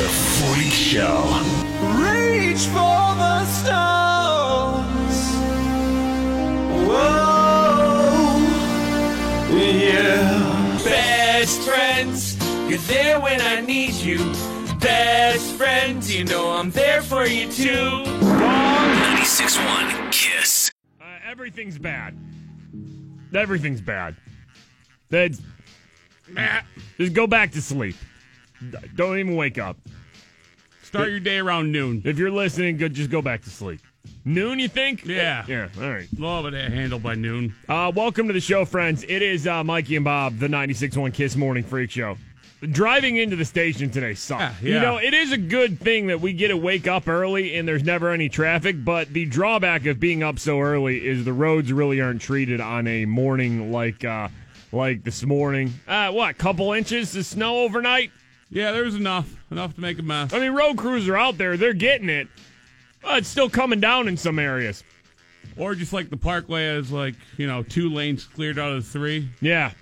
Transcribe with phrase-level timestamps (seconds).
[0.00, 1.26] The Freak Show.
[2.00, 5.18] Reach for the stars.
[6.88, 8.38] Whoa,
[9.54, 10.80] yeah.
[10.82, 14.20] Best friends, you're there when I need you.
[14.78, 18.04] Best friends, you know I'm there for you too.
[18.22, 20.70] 96.1 Kiss.
[20.98, 22.16] Uh, everything's bad.
[23.34, 24.16] Everything's bad.
[25.10, 25.42] That's
[26.96, 27.96] just go back to sleep.
[28.94, 29.76] Don't even wake up.
[30.82, 32.02] Start your day around noon.
[32.04, 32.94] If you're listening, good.
[32.94, 33.80] Just go back to sleep.
[34.24, 35.04] Noon, you think?
[35.04, 35.44] Yeah.
[35.46, 35.68] Yeah.
[35.80, 36.08] All right.
[36.18, 37.54] Love it handled by noon.
[37.68, 39.04] Uh, welcome to the show, friends.
[39.04, 42.16] It is uh, Mikey and Bob, the 96.1 Kiss Morning Freak Show.
[42.60, 44.62] Driving into the station today sucked.
[44.62, 47.56] Yeah, You know, it is a good thing that we get to wake up early
[47.56, 51.32] and there's never any traffic, but the drawback of being up so early is the
[51.32, 54.28] roads really aren't treated on a morning like uh,
[54.72, 55.72] like this morning.
[55.88, 58.10] Uh, what, couple inches of snow overnight?
[58.50, 59.32] Yeah, there's enough.
[59.50, 60.32] Enough to make a mess.
[60.32, 61.56] I mean, road crews are out there.
[61.56, 62.28] They're getting it.
[63.02, 64.84] But it's still coming down in some areas.
[65.56, 68.90] Or just like the parkway is like, you know, two lanes cleared out of the
[68.90, 69.28] three.
[69.40, 69.72] Yeah.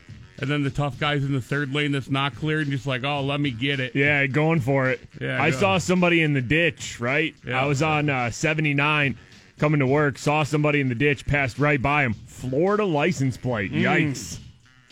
[0.40, 3.02] And then the tough guys in the third lane that's not cleared and just like,
[3.04, 3.94] oh, let me get it.
[3.96, 5.00] Yeah, going for it.
[5.20, 5.58] Yeah, I go.
[5.58, 7.34] saw somebody in the ditch, right?
[7.44, 7.60] Yeah.
[7.60, 9.18] I was on uh, 79
[9.58, 12.14] coming to work, saw somebody in the ditch, passed right by him.
[12.26, 13.72] Florida license plate.
[13.72, 14.38] Mm.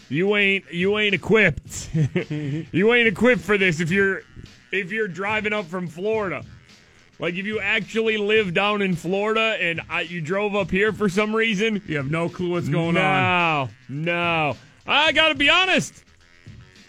[0.09, 1.91] You ain't you ain't equipped.
[2.31, 4.23] you ain't equipped for this if you're
[4.73, 6.45] if you're driving up from Florida.
[7.19, 11.09] Like if you actually live down in Florida and I, you drove up here for
[11.09, 13.71] some reason, You have no clue what's going no, on.
[13.89, 16.05] No, I got to be honest.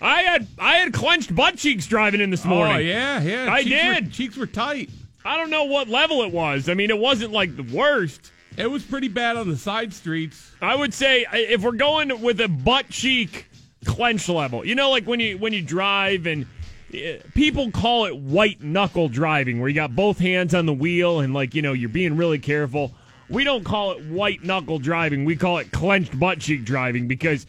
[0.01, 2.75] I had I had clenched butt cheeks driving in this oh, morning.
[2.75, 3.51] Oh, yeah, yeah.
[3.51, 4.11] I cheeks Were, did.
[4.11, 4.89] cheeks were tight.
[5.25, 6.69] I don't know what level it was.
[6.69, 8.31] I mean, it wasn't like the worst.
[8.57, 10.51] It was pretty bad on the side streets.
[10.61, 13.47] I would say if we're going with a butt cheek
[13.85, 16.47] clench level, you know, like when you when you drive and
[16.91, 21.19] uh, people call it white knuckle driving, where you got both hands on the wheel
[21.19, 22.91] and like you know you're being really careful.
[23.29, 25.23] We don't call it white knuckle driving.
[25.23, 27.45] We call it clenched butt cheek driving because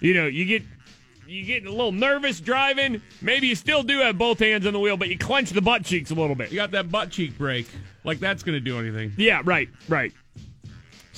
[0.00, 0.62] you know you get
[1.26, 3.00] you get a little nervous driving.
[3.22, 5.84] Maybe you still do have both hands on the wheel, but you clench the butt
[5.84, 6.50] cheeks a little bit.
[6.50, 7.68] You got that butt cheek break.
[8.04, 9.12] Like that's going to do anything.
[9.16, 10.12] Yeah, right, right.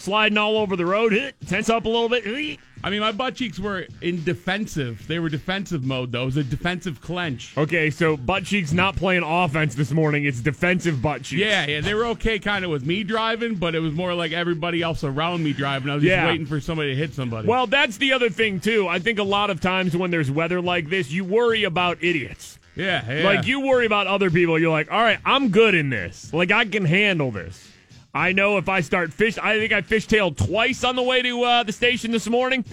[0.05, 2.59] Sliding all over the road, tense up a little bit.
[2.83, 5.07] I mean, my butt cheeks were in defensive.
[5.09, 6.25] They were defensive mode, though.
[6.25, 7.57] It was a defensive clench.
[7.57, 10.27] Okay, so butt cheeks not playing offense this morning.
[10.27, 11.41] It's defensive butt cheeks.
[11.41, 14.33] Yeah, yeah, they were okay kind of with me driving, but it was more like
[14.33, 15.89] everybody else around me driving.
[15.89, 17.49] I was just waiting for somebody to hit somebody.
[17.49, 18.87] Well, that's the other thing too.
[18.87, 22.59] I think a lot of times when there's weather like this, you worry about idiots.
[22.77, 23.25] yeah, yeah.
[23.25, 24.59] Like you worry about other people.
[24.59, 26.31] You're like, all right, I'm good in this.
[26.35, 27.71] Like I can handle this.
[28.15, 31.43] I know if I start fish, I think I fishtailed twice on the way to
[31.43, 32.65] uh, the station this morning.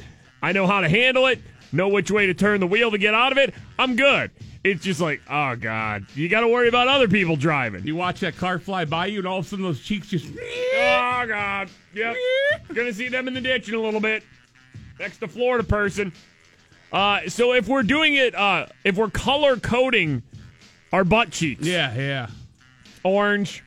[0.42, 1.40] I know how to handle it.
[1.72, 3.54] Know which way to turn the wheel to get out of it.
[3.80, 4.30] I'm good.
[4.64, 7.88] It's just like, oh god, you got to worry about other people driving.
[7.88, 10.28] you watch that car fly by you, and all of a sudden those cheeks just.
[10.74, 11.70] Oh God!
[11.94, 12.16] Yep.
[12.74, 14.24] Gonna see them in the ditch in a little bit.
[15.00, 16.12] Next to Florida person.
[16.92, 20.24] Uh, so if we're doing it, uh, if we're color coding
[20.92, 22.28] our butt cheeks, Yeah, yeah.
[23.04, 23.64] orange.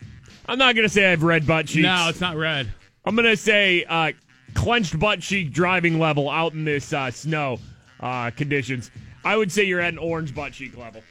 [0.47, 1.83] I'm not gonna say I have red butt cheeks.
[1.83, 2.73] No, it's not red.
[3.05, 4.13] I'm gonna say uh,
[4.55, 7.59] clenched butt cheek driving level out in this uh, snow
[8.01, 8.91] uh, conditions.
[9.25, 11.03] I would say you're at an orange butt cheek level.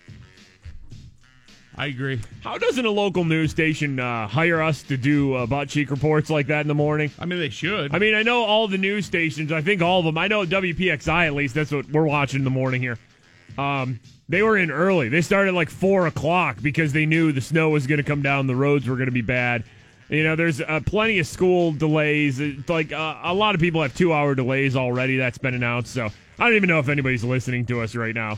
[1.75, 2.21] I agree.
[2.43, 6.29] How doesn't a local news station uh, hire us to do uh, butt cheek reports
[6.29, 7.09] like that in the morning?
[7.17, 7.95] I mean, they should.
[7.95, 9.51] I mean, I know all the news stations.
[9.51, 10.17] I think all of them.
[10.17, 11.55] I know WPXI at least.
[11.55, 12.99] That's what we're watching in the morning here.
[13.57, 15.09] Um, they were in early.
[15.09, 18.47] They started like four o'clock because they knew the snow was going to come down.
[18.47, 19.63] The roads were going to be bad.
[20.09, 22.39] You know, there's uh, plenty of school delays.
[22.39, 25.17] It's like uh, a lot of people have two hour delays already.
[25.17, 25.93] That's been announced.
[25.93, 28.37] So I don't even know if anybody's listening to us right now.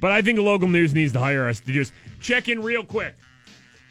[0.00, 2.84] But I think the local news needs to hire us to just check in real
[2.84, 3.14] quick.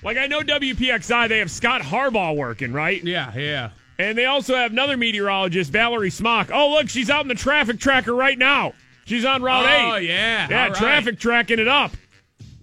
[0.03, 3.03] Like I know WPXI, they have Scott Harbaugh working, right?
[3.03, 3.69] yeah, yeah.
[3.99, 6.49] And they also have another meteorologist, Valerie Smock.
[6.51, 8.73] Oh, look, she's out in the traffic tracker right now.
[9.05, 9.91] She's on Route 8.
[9.91, 10.47] Oh, yeah.
[10.49, 10.75] Yeah, All right.
[10.77, 11.91] traffic tracking it up.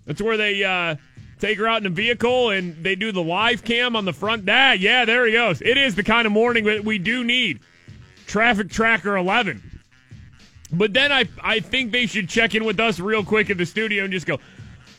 [0.06, 0.96] That's where they uh,
[1.38, 4.48] take her out in a vehicle and they do the live cam on the front.
[4.48, 5.60] Ah, yeah, there he goes.
[5.60, 7.60] It is the kind of morning that we do need.
[8.26, 9.62] Traffic Tracker 11.
[10.72, 13.66] But then I, I think they should check in with us real quick in the
[13.66, 14.38] studio and just go,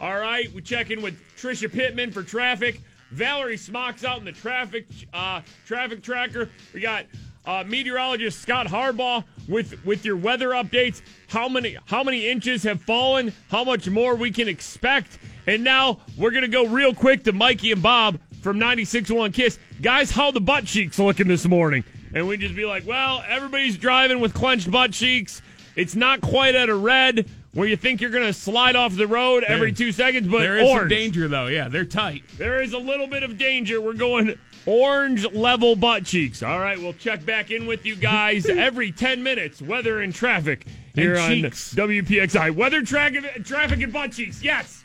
[0.01, 2.81] all right, we check in with Trisha Pittman for traffic.
[3.11, 6.49] Valerie Smock's out in the traffic uh, traffic tracker.
[6.73, 7.05] We got
[7.45, 11.01] uh, meteorologist Scott Harbaugh with with your weather updates.
[11.27, 13.33] How many how many inches have fallen?
[13.49, 15.17] How much more we can expect?
[15.47, 19.59] And now we're gonna go real quick to Mikey and Bob from 96.1 Kiss.
[19.81, 21.83] Guys, how the butt cheeks looking this morning?
[22.13, 25.41] And we just be like, well, everybody's driving with clenched butt cheeks.
[25.75, 27.29] It's not quite at a red.
[27.53, 30.39] where you think you're going to slide off the road every There- two seconds, but
[30.41, 30.91] There is some orange.
[30.91, 31.47] danger though.
[31.47, 32.21] Yeah, they're tight.
[32.37, 33.81] There is a little bit of danger.
[33.81, 34.37] We're going
[34.69, 36.43] orange level butt cheeks.
[36.43, 39.61] All right, we'll check back in with you guys every 10 minutes.
[39.61, 41.51] Weather and traffic here And on.
[41.51, 42.51] WPXI.
[42.55, 44.43] Weather, traffic, traffic, and butt cheeks.
[44.43, 44.83] Yes.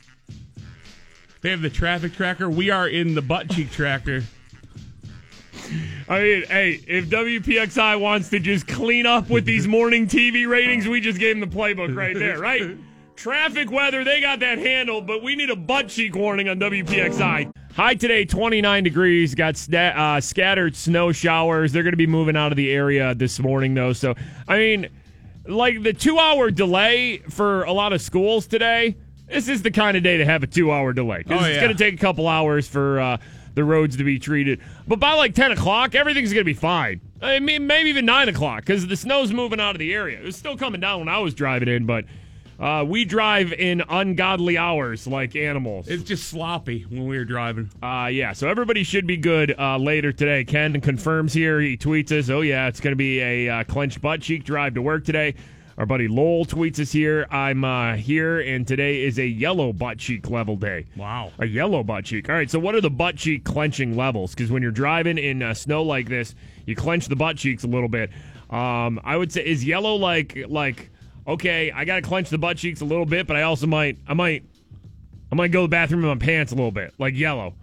[1.42, 2.48] They have the traffic tracker.
[2.48, 4.22] We are in the butt cheek tracker.
[6.08, 10.88] I mean, hey, if WPXI wants to just clean up with these morning TV ratings,
[10.88, 12.76] we just gave them the playbook right there, right?
[13.16, 17.52] Traffic weather, they got that handled, but we need a butt cheek warning on WPXI.
[17.75, 19.34] High today, 29 degrees.
[19.34, 21.72] Got sta- uh, scattered snow showers.
[21.72, 23.93] They're going to be moving out of the area this morning, though.
[23.93, 24.14] So,
[24.49, 24.88] I mean,
[25.46, 28.96] like the two hour delay for a lot of schools today,
[29.28, 31.22] this is the kind of day to have a two hour delay.
[31.28, 33.17] Oh, it's going to take a couple hours for uh,
[33.55, 34.60] the roads to be treated.
[34.87, 37.00] But by like 10 o'clock, everything's going to be fine.
[37.22, 40.19] I mean, maybe even 9 o'clock because the snow's moving out of the area.
[40.19, 42.05] It was still coming down when I was driving in, but
[42.59, 45.89] uh, we drive in ungodly hours like animals.
[45.89, 47.71] It's just sloppy when we were driving.
[47.83, 50.45] Uh, yeah, so everybody should be good uh, later today.
[50.45, 51.61] Ken confirms here.
[51.61, 54.75] He tweets us, oh, yeah, it's going to be a uh, clenched butt cheek drive
[54.75, 55.35] to work today.
[55.77, 57.27] Our buddy Lowell tweets us here.
[57.31, 60.87] I'm uh, here, and today is a yellow butt cheek level day.
[60.97, 61.33] Wow.
[61.41, 62.29] A yellow butt cheek.
[62.29, 64.37] All right, so what are the butt cheek clenching levels?
[64.37, 67.67] Because when you're driving in uh, snow like this, you clench the butt cheeks a
[67.67, 68.11] little bit.
[68.51, 70.91] Um, I would say is yellow like like
[71.26, 73.99] okay, I got to clench the butt cheeks a little bit, but I also might
[74.06, 74.44] I might
[75.32, 77.55] I might go to the bathroom in my pants a little bit, like yellow.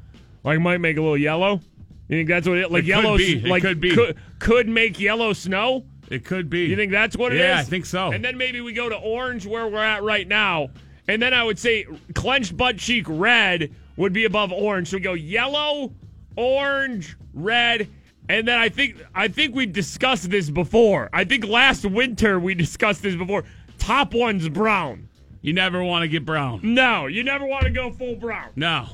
[0.44, 1.62] Like might make a little yellow.
[2.08, 3.38] You think that's what it like It could yellow be.
[3.38, 3.96] It like could be.
[3.96, 5.86] could, could make yellow snow?
[6.10, 6.66] It could be.
[6.66, 7.42] You think that's what it is?
[7.42, 8.12] Yeah, I think so.
[8.12, 10.69] And then maybe we go to orange where we're at right now.
[11.07, 14.90] And then I would say clenched butt cheek red would be above orange.
[14.90, 15.94] So we go yellow,
[16.36, 17.88] orange, red,
[18.31, 21.10] and then I think I think we discussed this before.
[21.12, 23.44] I think last winter we discussed this before.
[23.78, 25.10] Top one's brown.
[25.42, 26.62] You never want to get brown.
[26.63, 28.51] No, you never want to go full brown.
[28.56, 28.88] No.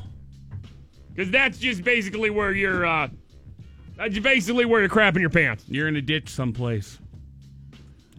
[1.14, 3.10] Because that's just basically where you're uh
[3.96, 5.66] that's basically where you're crapping your pants.
[5.68, 6.98] You're in a ditch someplace.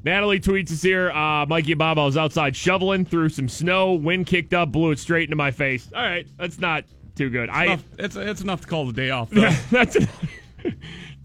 [0.04, 1.10] Natalie tweets us here.
[1.10, 3.94] Uh, Mikey and Bob, I was outside shoveling through some snow.
[3.94, 5.88] Wind kicked up, blew it straight into my face.
[5.94, 6.84] All right, that's not
[7.16, 7.50] too good.
[7.50, 9.30] I Enough, it's, it's enough to call the day off,
[9.70, 10.24] that's enough.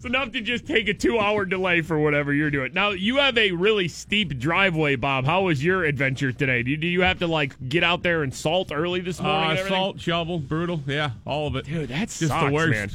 [0.04, 2.74] It's enough to just take a two-hour delay for whatever you're doing.
[2.74, 5.24] Now you have a really steep driveway, Bob.
[5.24, 6.62] How was your adventure today?
[6.62, 9.58] Do you, do you have to like get out there and salt early this morning?
[9.58, 10.82] uh, salt, shovel, brutal.
[10.86, 11.64] Yeah, all of it.
[11.64, 11.88] dude.
[11.88, 12.70] That's just the worst.
[12.70, 12.90] man.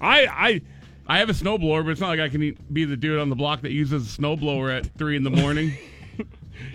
[0.00, 0.60] I I
[1.06, 3.36] I have a snowblower, but it's not like I can be the dude on the
[3.36, 5.74] block that uses a snowblower at three in the morning.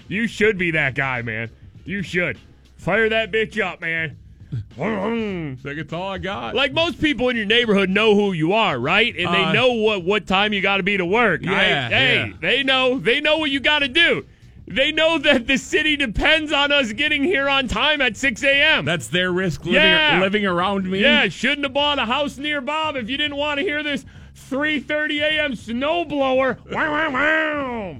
[0.09, 1.49] You should be that guy, man.
[1.85, 2.37] You should.
[2.75, 4.17] Fire that bitch up, man.
[4.51, 4.77] It's
[5.65, 6.55] like it's all I got.
[6.55, 9.15] like most people in your neighborhood know who you are, right?
[9.15, 11.41] And they Uh, know what what time you got to be to work.
[11.43, 11.51] Yeah,
[11.83, 11.91] right?
[11.91, 12.33] Hey, yeah.
[12.41, 14.25] they know they know what you got to do.
[14.67, 18.85] They know that the city depends on us getting here on time at 6 a.m.
[18.85, 20.19] That's their risk living, Yeah.
[20.21, 20.99] living around me.
[21.01, 24.05] yeah, shouldn't have bought a house near Bob if you didn't want to hear this
[24.51, 25.53] 3:30 a.m.
[25.53, 26.57] snowblower.
[26.71, 27.97] Wow, wow, wow.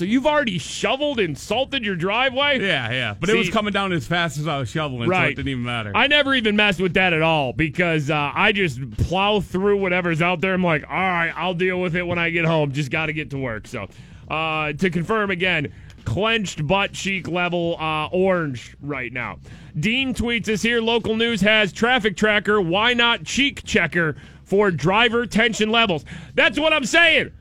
[0.00, 2.58] So you've already shoveled and salted your driveway?
[2.58, 3.14] Yeah, yeah.
[3.20, 5.32] But it was coming down as fast as I was shoveling, so Right.
[5.32, 5.92] it didn't even matter.
[5.94, 10.22] I never even messed with that at all because uh, I just plow through whatever's
[10.22, 10.54] out there.
[10.54, 12.72] I'm like, all right, I'll deal with it when I get home.
[12.72, 13.66] Just got to get to work.
[13.66, 13.88] So,
[14.30, 15.70] uh, to confirm again,
[16.06, 19.36] clenched butt cheek level uh, orange right now.
[19.78, 20.80] Dean tweets us here.
[20.80, 22.58] Local news has traffic tracker.
[22.58, 26.06] Why not cheek checker for driver tension levels?
[26.34, 27.32] That's what I'm saying.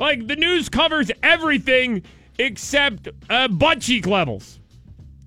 [0.00, 2.02] Like the news covers everything
[2.38, 4.58] except uh, butt cheek levels.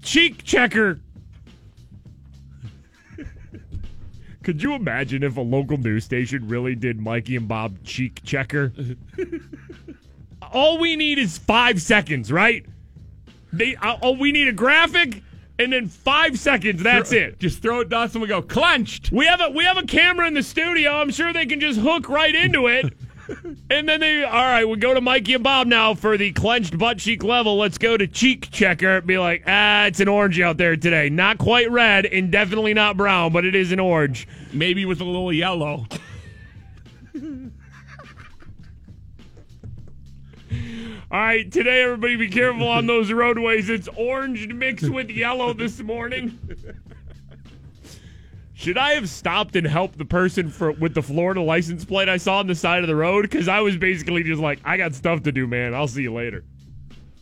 [0.01, 0.99] Cheek checker
[4.43, 8.73] Could you imagine if a local news station really did Mikey and Bob cheek checker?
[10.41, 12.65] all we need is five seconds, right?
[13.53, 15.21] They, uh, all we need a graphic,
[15.59, 16.81] and then five seconds.
[16.81, 17.39] That's it.
[17.39, 19.11] Just throw it down and we go, clenched.
[19.11, 20.93] We have a we have a camera in the studio.
[20.93, 22.91] I'm sure they can just hook right into it.
[23.69, 26.77] and then they all right, we go to Mikey and Bob now for the clenched
[26.77, 27.57] butt cheek level.
[27.57, 29.01] Let's go to cheek checker.
[29.01, 31.09] Be like, ah, it's an orange out there today.
[31.09, 34.27] Not quite red and definitely not brown, but it is an orange.
[34.51, 35.85] Maybe with a little yellow.
[41.11, 43.69] All right, today everybody be careful on those roadways.
[43.69, 46.39] It's orange mixed with yellow this morning.
[48.63, 52.15] Should I have stopped and helped the person for with the Florida license plate I
[52.15, 53.23] saw on the side of the road?
[53.23, 55.73] Because I was basically just like, I got stuff to do, man.
[55.73, 56.45] I'll see you later.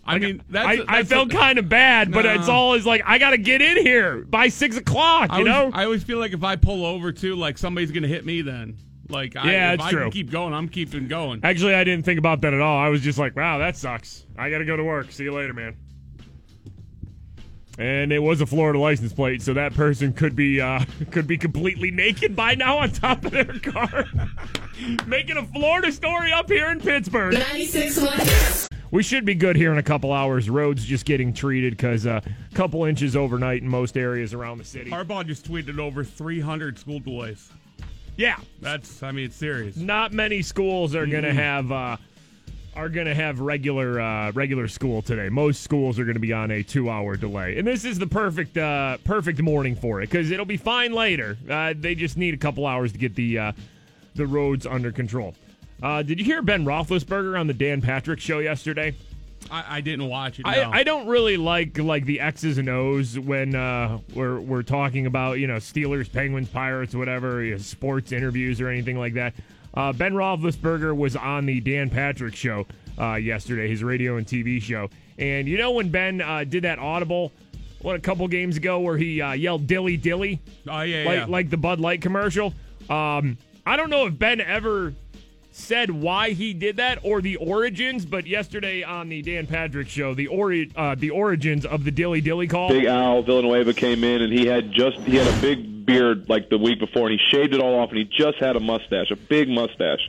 [0.06, 3.18] I mean, that's, I, that's I felt kind of bad, but it's always like I
[3.18, 5.32] got to get in here by six o'clock.
[5.32, 5.80] I You always, know?
[5.80, 8.44] I always feel like if I pull over too, like somebody's gonna hit me.
[8.44, 8.78] Then,
[9.10, 10.02] like, I, Yeah, if I true.
[10.04, 11.40] can keep going, I'm keeping going.
[11.42, 12.78] Actually, I didn't think about that at all.
[12.78, 14.28] I was just like, wow, that sucks.
[14.38, 15.12] I got to go to work.
[15.12, 15.76] See you later, man.
[17.82, 21.38] And it was a Florida license plate, so that person could be uh, could be
[21.38, 24.06] completely naked by now on top of their car,
[25.08, 27.34] making a Florida story up here in Pittsburgh.
[27.34, 30.48] 96.1 We should be good here in a couple hours.
[30.48, 32.22] Roads just getting treated because a uh,
[32.54, 34.92] couple inches overnight in most areas around the city.
[34.92, 37.50] Harbaugh just tweeted over 300 school delays.
[38.16, 39.78] Yeah, That's, I mean, it's serious.
[39.78, 41.98] not many schools are going to have uh,
[42.76, 45.30] are going to have regular uh, regular school today.
[45.30, 48.08] Most schools are going to be on a two hour delay, and this is the
[48.08, 51.38] perfect uh, perfect morning for it because it'll be fine later.
[51.50, 53.52] Uh, they just need a couple hours to get the uh,
[54.16, 55.36] the roads under control.
[55.84, 58.94] Uh, did you hear Ben Roethlisberger on the Dan Patrick show yesterday?
[59.50, 60.46] I, I didn't watch it.
[60.46, 60.52] No.
[60.52, 65.08] I, I don't really like like the X's and O's when uh, we're we're talking
[65.08, 69.34] about you know Steelers, Penguins, Pirates, whatever you know, sports interviews or anything like that.
[69.74, 72.68] Uh, ben Roethlisberger was on the Dan Patrick show
[73.00, 76.80] uh, yesterday, his radio and TV show, and you know when Ben uh, did that
[76.80, 77.32] audible,
[77.82, 81.26] what a couple games ago where he uh, yelled "Dilly Dilly," oh, yeah, like yeah.
[81.28, 82.54] like the Bud Light commercial.
[82.90, 84.94] Um, I don't know if Ben ever
[85.52, 90.14] said why he did that or the origins, but yesterday on the Dan Patrick show,
[90.14, 92.70] the ori- uh, the origins of the Dilly Dilly call.
[92.70, 96.50] Big Al Villanueva came in and he had just he had a big beard like
[96.50, 99.12] the week before and he shaved it all off and he just had a mustache,
[99.12, 100.08] a big mustache.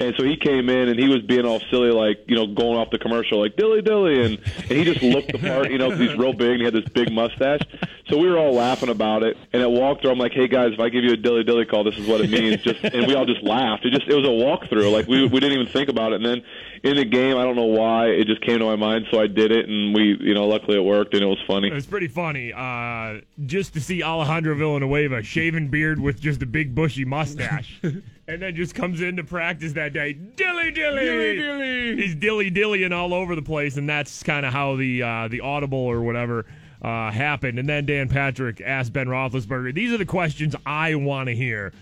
[0.00, 2.78] And so he came in and he was being all silly like, you know, going
[2.78, 5.90] off the commercial like dilly dilly and, and he just looked the part, you know,
[5.90, 7.60] 'cause he's real big and he had this big mustache.
[8.08, 9.36] So we were all laughing about it.
[9.52, 11.84] And at walkthrough I'm like, "Hey guys, if I give you a dilly dilly call,
[11.84, 13.84] this is what it means." Just and we all just laughed.
[13.86, 14.92] It just it was a walkthrough.
[14.92, 16.16] Like we we didn't even think about it.
[16.16, 16.42] And then
[16.82, 19.28] in the game, I don't know why, it just came to my mind, so I
[19.28, 21.68] did it and we, you know, luckily it worked and it was funny.
[21.68, 24.92] It was pretty funny uh, just to see Alejandro Villanueva
[25.22, 27.80] shaven beard with just a big bushy mustache.
[27.82, 30.12] and then just comes into practice that day.
[30.12, 31.96] Dilly dilly, Dilly dilly.
[31.96, 35.40] He's dilly dillying all over the place, and that's kind of how the uh, the
[35.40, 36.46] audible or whatever
[36.80, 37.58] uh, happened.
[37.58, 41.72] And then Dan Patrick asked Ben Roethlisberger, "These are the questions I want to hear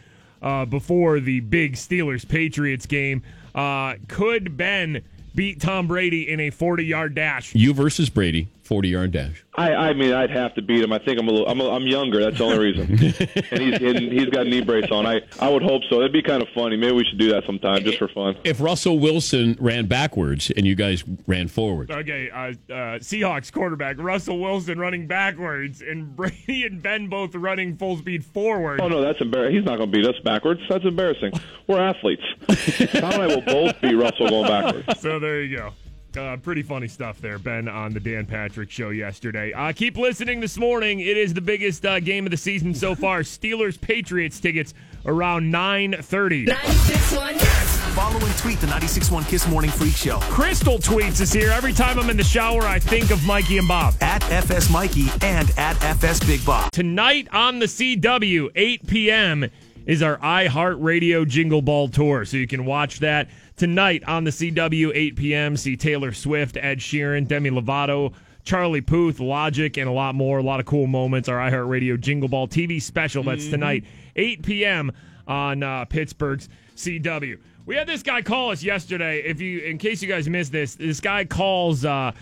[0.42, 3.22] uh, before the big Steelers Patriots game.
[3.54, 5.02] Uh, could Ben
[5.34, 9.44] beat Tom Brady in a 40 yard dash?" You versus Brady, 40 yard dash.
[9.56, 10.92] I, I mean, I'd have to beat him.
[10.92, 11.48] I think I'm a little.
[11.48, 12.20] I'm, a, I'm younger.
[12.20, 12.82] That's the only reason.
[13.50, 15.06] and he's and he's got a knee brace on.
[15.06, 15.96] I I would hope so.
[15.96, 16.76] It'd be kind of funny.
[16.76, 18.36] Maybe we should do that sometime just for fun.
[18.44, 22.52] If Russell Wilson ran backwards and you guys ran forward, Okay, uh, uh,
[23.00, 28.80] Seahawks quarterback Russell Wilson running backwards, and Brady and Ben both running full speed forward.
[28.80, 29.56] Oh no, that's embarrassing.
[29.56, 30.60] He's not going to beat us backwards.
[30.68, 31.32] That's embarrassing.
[31.66, 32.22] We're athletes.
[32.92, 35.00] Tom and I will both beat Russell going backwards.
[35.00, 35.72] So there you go.
[36.16, 39.52] Uh, pretty funny stuff there, Ben, on the Dan Patrick show yesterday.
[39.52, 41.00] Uh, keep listening this morning.
[41.00, 43.20] It is the biggest uh, game of the season so far.
[43.22, 44.74] Steelers Patriots tickets
[45.06, 46.46] around nine thirty.
[46.46, 51.50] 96.1 Follow and tweet the 96.1 Kiss Morning Freak Show Crystal tweets us here.
[51.50, 53.94] Every time I'm in the shower, I think of Mikey and Bob.
[54.00, 56.70] at FS Mikey and at FS Big Bob.
[56.70, 59.50] Tonight on the CW, 8 p.m.
[59.86, 62.24] is our iHeartRadio Jingle Ball Tour.
[62.24, 63.28] So you can watch that
[63.60, 65.54] tonight on the CW, 8 p.m.
[65.54, 70.38] See Taylor Swift, Ed Sheeran, Demi Lovato, Charlie Puth, Logic, and a lot more.
[70.38, 71.28] A lot of cool moments.
[71.28, 73.84] Our iHeartRadio Jingle Ball TV special that's tonight,
[74.16, 74.92] 8 p.m.
[75.28, 77.38] on uh, Pittsburgh's CW.
[77.66, 79.20] We had this guy call us yesterday.
[79.20, 81.84] If you, in case you guys missed this, this guy calls.
[81.84, 82.12] Uh,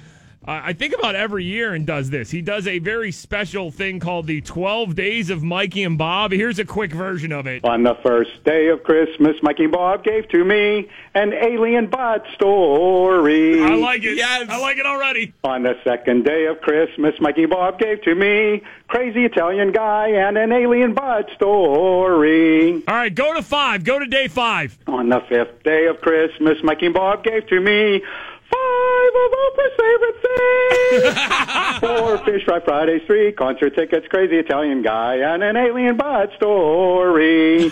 [0.51, 2.31] I think about every year and does this.
[2.31, 6.33] He does a very special thing called the 12 Days of Mikey and Bob.
[6.33, 7.67] Here's a quick version of it.
[7.67, 12.25] On the first day of Christmas, Mikey and Bob gave to me an alien bot
[12.35, 13.63] story.
[13.63, 14.17] I like it.
[14.17, 14.49] Yes.
[14.49, 15.35] I like it already.
[15.45, 20.09] On the second day of Christmas, Mikey and Bob gave to me crazy Italian guy
[20.09, 22.83] and an alien bot story.
[22.89, 23.85] All right, go to five.
[23.85, 24.79] Go to day five.
[24.87, 28.03] On the fifth day of Christmas, Mikey and Bob gave to me
[28.51, 31.81] five of Oprah's favorite things.
[31.81, 37.71] Four fish fry Fridays, three concert tickets, crazy Italian guy, and an alien bot story.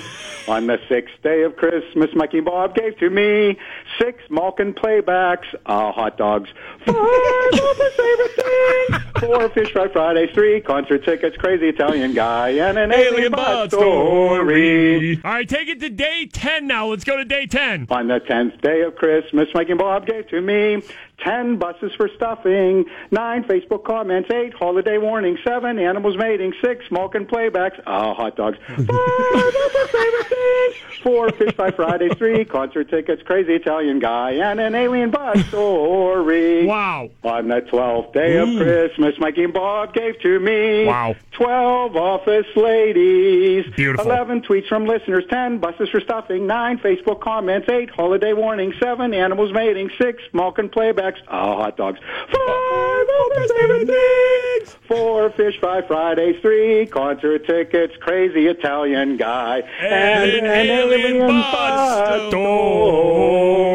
[0.48, 3.58] On the sixth day of Christmas, Mikey and Bob gave to me
[3.98, 6.48] six Malkin playbacks, uh, hot dogs,
[6.84, 9.02] five Oprah's favorite things.
[9.18, 15.20] Four fish fry Fridays, three concert tickets, crazy Italian guy, and an alien, bot story.
[15.24, 16.86] All right, take it to day 10 now.
[16.86, 17.88] Let's go to day 10.
[17.90, 20.80] On the tenth day of Christmas, Mike and Bob gave to me
[21.18, 27.26] ten buses for stuffing, nine Facebook comments, eight holiday warnings, seven animals mating, six Malkin
[27.26, 33.22] playbacks, ah, hot dogs, five Oprah's favorite things, four fish fry Fridays, three concert tickets,
[33.22, 36.66] crazy Italian guy, and an alien bus story.
[36.66, 37.10] Wow.
[37.24, 41.14] On the twelfth day of Christmas, Mikey and Bob gave to me Wow.
[41.32, 44.04] twelve office ladies, Beautiful.
[44.06, 49.14] eleven tweets from listeners, ten buses for stuffing, nine Facebook comments, eight holiday warnings, seven
[49.14, 54.76] animals mating, six Malkin playbacks, ah, hot dogs, five plus favorite things.
[54.88, 63.66] Four fish fry Fridays, three concert tickets, crazy Italian guy, And an alien bus story.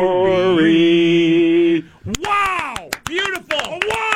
[2.19, 2.89] Wow!
[3.05, 3.79] Beautiful!
[3.87, 4.10] Wow!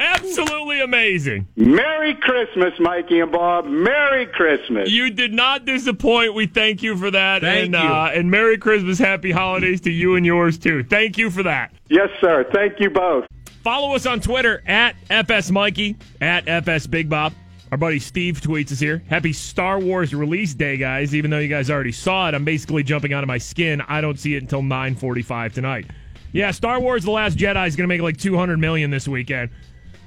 [0.00, 1.46] Absolutely amazing.
[1.56, 3.66] Merry Christmas, Mikey and Bob.
[3.66, 4.90] Merry Christmas.
[4.90, 6.32] You did not disappoint.
[6.34, 7.42] We thank you for that.
[7.42, 7.78] Thank and, you.
[7.78, 10.82] Uh, and Merry Christmas, Happy Holidays to you and yours too.
[10.84, 11.72] Thank you for that.
[11.90, 12.48] Yes, sir.
[12.50, 13.26] Thank you both.
[13.62, 17.34] Follow us on Twitter at FS Mikey, at FS Big Bob.
[17.70, 19.02] Our buddy Steve tweets us here.
[19.08, 21.14] Happy Star Wars release day, guys.
[21.14, 23.82] Even though you guys already saw it, I'm basically jumping out of my skin.
[23.82, 25.86] I don't see it until 9:45 tonight.
[26.32, 29.50] Yeah, Star Wars: The Last Jedi is going to make like 200 million this weekend.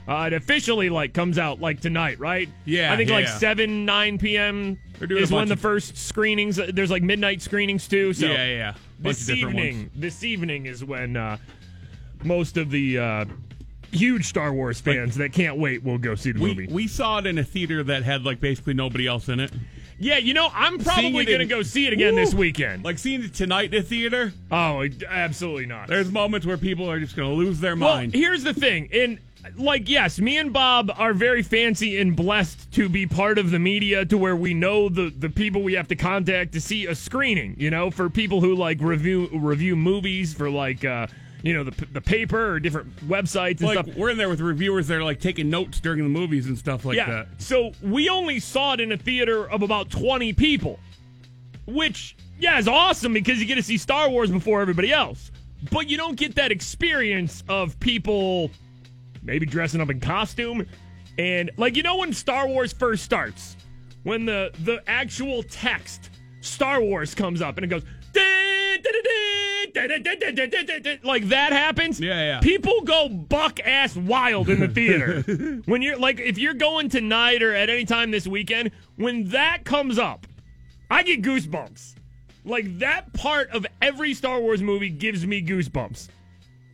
[0.07, 2.49] Uh, it officially like comes out like tonight, right?
[2.65, 3.37] Yeah, I think yeah, like yeah.
[3.37, 4.79] 7, 9 p.m.
[4.99, 6.59] Is when the first screenings.
[6.59, 8.13] uh, There's like midnight screenings too.
[8.13, 8.73] So Yeah, yeah, yeah.
[8.99, 9.89] This evening, ones.
[9.95, 11.37] this evening is when uh,
[12.23, 13.25] most of the uh,
[13.91, 16.67] huge Star Wars fans that can't wait will go see the We movie.
[16.71, 19.51] we saw it in a theater that had like basically nobody else in it.
[19.99, 22.83] yeah, you know, I'm probably going to go see it again this weekend.
[22.83, 24.33] Like seeing it tonight in the theater.
[24.51, 25.87] oh, absolutely not.
[25.87, 28.13] There's moments where people are just going to lose their Well, mind.
[28.13, 28.89] here's the thing.
[28.91, 29.19] In
[29.57, 33.59] like, yes, me and Bob are very fancy and blessed to be part of the
[33.59, 36.95] media to where we know the the people we have to contact to see a
[36.95, 37.55] screening.
[37.57, 41.07] You know, for people who like review review movies for like uh
[41.43, 43.95] you know the the paper or different websites and like stuff.
[43.97, 46.85] we're in there with reviewers that are like taking notes during the movies and stuff
[46.85, 47.09] like yeah.
[47.09, 47.27] that.
[47.37, 50.79] So we only saw it in a theater of about 20 people,
[51.67, 55.31] which, yeah, is awesome because you get to see Star Wars before everybody else.
[55.69, 58.49] But you don't get that experience of people
[59.23, 60.65] maybe dressing up in costume.
[61.17, 63.55] And, like, you know, when Star Wars first starts,
[64.03, 66.09] when the, the actual text,
[66.41, 67.83] Star Wars, comes up and it goes,
[71.03, 71.99] like that happens.
[71.99, 72.39] Yeah, yeah.
[72.39, 75.21] People go buck ass wild in the theater.
[75.65, 79.65] when you're like, if you're going tonight or at any time this weekend, when that
[79.65, 80.27] comes up,
[80.89, 81.95] I get goosebumps.
[82.45, 86.09] Like that part of every Star Wars movie gives me goosebumps.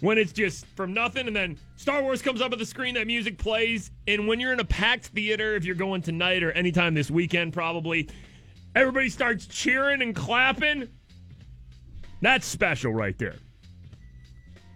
[0.01, 3.05] When it's just from nothing and then Star Wars comes up at the screen, that
[3.07, 3.91] music plays.
[4.07, 7.51] And when you're in a packed theater, if you're going tonight or anytime this weekend,
[7.53, 8.07] probably,
[8.75, 10.87] everybody starts cheering and clapping.
[12.21, 13.35] That's special right there.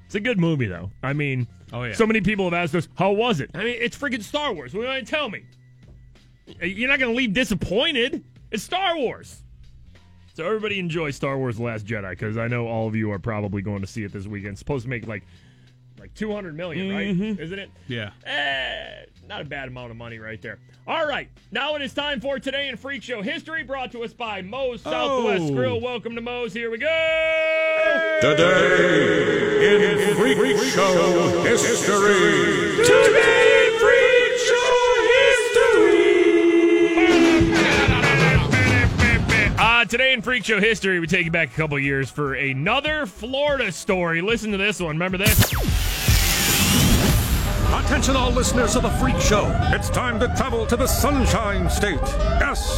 [0.05, 0.91] It's a good movie, though.
[1.01, 1.93] I mean, Oh, yeah.
[1.93, 3.49] so many people have asked us, how was it?
[3.55, 4.73] I mean, it's freaking Star Wars.
[4.73, 5.43] What are you going to tell me?
[6.61, 8.23] You're not going to leave disappointed.
[8.51, 9.42] It's Star Wars.
[10.33, 13.19] So everybody enjoy Star Wars: The Last Jedi because I know all of you are
[13.19, 14.53] probably going to see it this weekend.
[14.53, 15.23] It's supposed to make like
[15.99, 17.39] like 200 million, right?
[17.39, 17.69] Isn't it?
[17.87, 18.11] Yeah.
[18.25, 20.59] Eh, not a bad amount of money right there.
[20.87, 24.11] All right, now it is time for today in Freak Show history, brought to us
[24.11, 25.53] by Moe's Southwest Oh.
[25.53, 25.79] Grill.
[25.79, 26.51] Welcome to Moe's.
[26.51, 28.17] Here we go.
[28.21, 32.83] Today in Freak Show History.
[32.85, 33.72] Today
[39.83, 43.05] Uh, today in Freak Show history, we take you back a couple years for another
[43.05, 44.21] Florida story.
[44.21, 44.95] Listen to this one.
[44.95, 45.92] Remember this?
[47.73, 49.51] Attention, all listeners of the Freak Show.
[49.73, 51.99] It's time to travel to the Sunshine State.
[52.03, 52.69] Yes,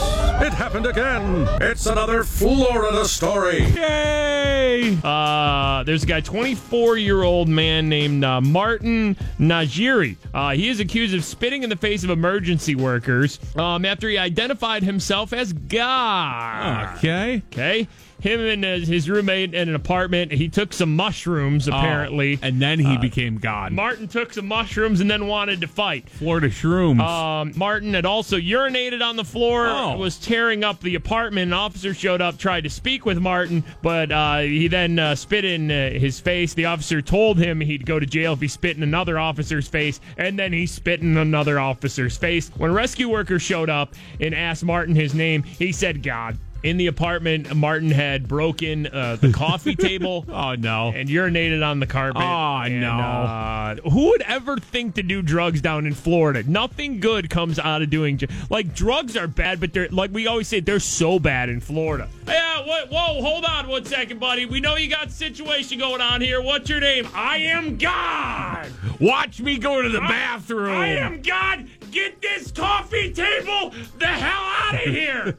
[0.41, 1.45] it happened again.
[1.61, 3.59] It's another Florida story.
[3.63, 4.97] Yay!
[5.03, 10.15] Uh, there's a guy, 24 year old man named uh, Martin Najiri.
[10.33, 14.17] Uh, he is accused of spitting in the face of emergency workers um, after he
[14.17, 16.97] identified himself as God.
[16.97, 17.43] Okay.
[17.51, 17.87] Okay.
[18.25, 20.31] Him and uh, his roommate in an apartment.
[20.31, 22.39] He took some mushrooms, apparently.
[22.41, 23.71] Oh, and then he became God.
[23.71, 26.09] Martin took some mushrooms and then wanted to fight.
[26.09, 27.01] Florida shrooms.
[27.01, 29.97] Um, Martin had also urinated on the floor, Oh.
[29.97, 31.49] was tearing up the apartment.
[31.49, 35.45] An officer showed up, tried to speak with Martin, but uh, he then uh, spit
[35.45, 36.55] in uh, his face.
[36.55, 39.99] The officer told him he'd go to jail if he spit in another officer's face,
[40.17, 42.49] and then he spit in another officer's face.
[42.57, 46.39] When rescue workers showed up and asked Martin his name, he said, God.
[46.65, 50.25] In the apartment, Martin had broken uh, the coffee table.
[50.27, 50.91] oh no.
[50.95, 52.21] And urinated on the carpet.
[52.23, 52.89] Oh, And, no.
[52.91, 56.43] uh, who would ever think to do drugs down in Florida?
[56.49, 60.47] Nothing good comes out of doing like drugs are bad, but they're like we always
[60.47, 62.09] say they're so bad in Florida.
[62.27, 64.45] Yeah, what, whoa, hold on one second, buddy.
[64.47, 66.41] We know you got situation going on here.
[66.41, 67.07] What's your name?
[67.13, 68.71] I am God.
[68.99, 70.71] Watch me go to the I- bathroom.
[70.75, 71.67] I am God.
[71.95, 75.31] Get this coffee table the hell out of here.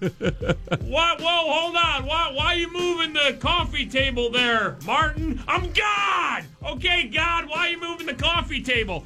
[0.89, 1.21] what?
[1.21, 2.07] Whoa, hold on.
[2.07, 5.39] Why, why are you moving the coffee table there, Martin?
[5.47, 6.45] I'm God.
[6.65, 9.05] Okay, God, why are you moving the coffee table?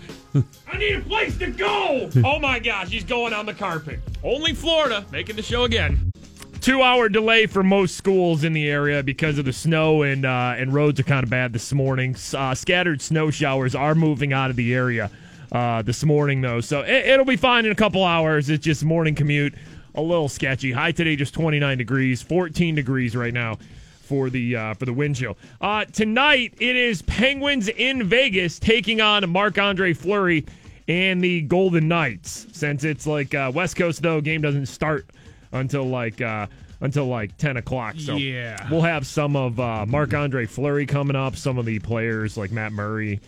[0.68, 2.08] I need a place to go.
[2.24, 3.98] oh my gosh, he's going on the carpet.
[4.22, 6.12] Only Florida making the show again.
[6.60, 10.54] Two hour delay for most schools in the area because of the snow and uh,
[10.56, 12.14] and roads are kind of bad this morning.
[12.32, 15.10] Uh, scattered snow showers are moving out of the area
[15.52, 18.48] uh, this morning though, so it, it'll be fine in a couple hours.
[18.50, 19.54] It's just morning commute,
[19.94, 20.72] a little sketchy.
[20.72, 23.58] High today just 29 degrees, 14 degrees right now
[24.02, 25.36] for the uh, for the wind chill.
[25.60, 30.44] Uh, tonight it is Penguins in Vegas taking on Marc Andre Fleury
[30.88, 32.46] and the Golden Knights.
[32.52, 35.06] Since it's like uh, West Coast though, game doesn't start
[35.52, 36.46] until like uh,
[36.80, 37.96] until like 10 o'clock.
[37.98, 38.68] So Yeah.
[38.70, 41.36] we'll have some of uh, Marc Andre Fleury coming up.
[41.36, 43.20] Some of the players like Matt Murray,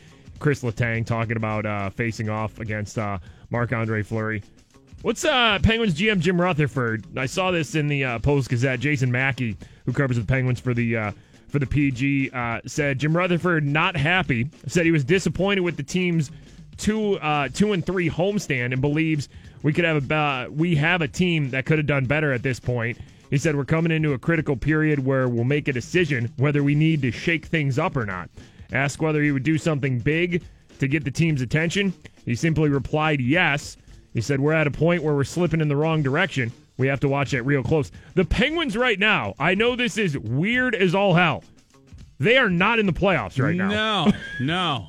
[0.42, 3.18] Chris Letang talking about uh, facing off against uh,
[3.50, 4.42] Marc Andre Fleury.
[5.02, 7.06] What's uh, Penguins GM Jim Rutherford?
[7.16, 8.80] I saw this in the uh, Post Gazette.
[8.80, 11.12] Jason Mackey, who covers the Penguins for the uh,
[11.48, 14.50] for the PG, uh, said Jim Rutherford not happy.
[14.66, 16.32] Said he was disappointed with the team's
[16.76, 19.28] two uh, two and three homestand and believes
[19.62, 22.58] we could have about we have a team that could have done better at this
[22.58, 22.98] point.
[23.30, 26.74] He said we're coming into a critical period where we'll make a decision whether we
[26.74, 28.28] need to shake things up or not.
[28.72, 30.42] Asked whether he would do something big
[30.78, 31.92] to get the team's attention.
[32.24, 33.76] He simply replied yes.
[34.14, 36.52] He said, We're at a point where we're slipping in the wrong direction.
[36.78, 37.90] We have to watch it real close.
[38.14, 41.44] The Penguins, right now, I know this is weird as all hell.
[42.18, 43.68] They are not in the playoffs right now.
[43.68, 44.86] No, no.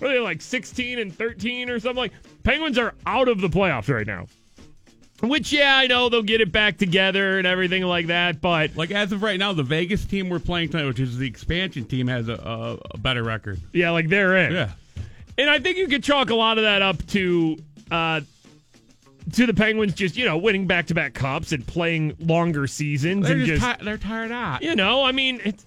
[0.00, 2.12] Are they like 16 and 13 or something like?
[2.42, 4.26] Penguins are out of the playoffs right now.
[5.22, 8.90] Which, yeah, I know they'll get it back together and everything like that, but Like
[8.90, 12.08] as of right now, the Vegas team we're playing tonight, which is the expansion team,
[12.08, 13.60] has a, a, a better record.
[13.72, 14.52] yeah, like they're in.
[14.52, 14.70] Yeah.
[15.38, 17.56] And I think you could chalk a lot of that up to
[17.90, 18.20] uh,
[19.34, 23.26] to the Penguins just you know winning back to back cups and playing longer seasons
[23.26, 24.62] They're and just, just ti- they're tired out.
[24.62, 25.64] you know I mean it's.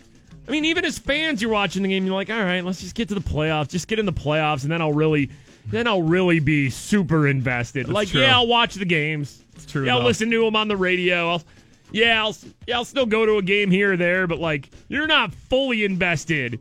[0.47, 2.05] I mean, even as fans, you're watching the game.
[2.05, 3.67] You're like, all right, let's just get to the playoffs.
[3.69, 5.31] Just get in the playoffs, and then I'll really,
[5.65, 7.89] then I'll really be super invested.
[7.89, 8.21] like, true.
[8.21, 9.41] yeah, I'll watch the games.
[9.55, 11.29] It's true, Yeah, I'll listen to them on the radio.
[11.29, 11.43] I'll,
[11.91, 12.35] yeah, I'll,
[12.67, 14.27] yeah, I'll still go to a game here or there.
[14.27, 16.59] But like, you're not fully invested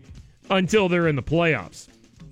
[0.51, 1.89] until they're in the playoffs.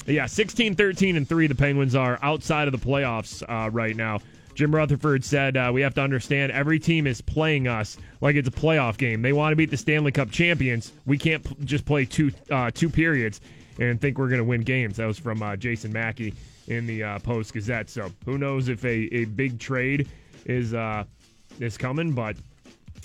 [0.07, 4.19] Yeah, 16, 13, and 3, the Penguins are outside of the playoffs uh, right now.
[4.55, 8.49] Jim Rutherford said, uh, We have to understand every team is playing us like it's
[8.49, 9.23] a playoff game.
[9.23, 10.93] They want to beat the Stanley Cup champions.
[11.07, 13.41] We can't p- just play two, uh, two periods
[13.79, 14.97] and think we're going to win games.
[14.97, 16.35] That was from uh, Jason Mackey
[16.67, 17.89] in the uh, Post Gazette.
[17.89, 20.09] So who knows if a, a big trade
[20.45, 21.05] is, uh,
[21.61, 22.37] is coming, but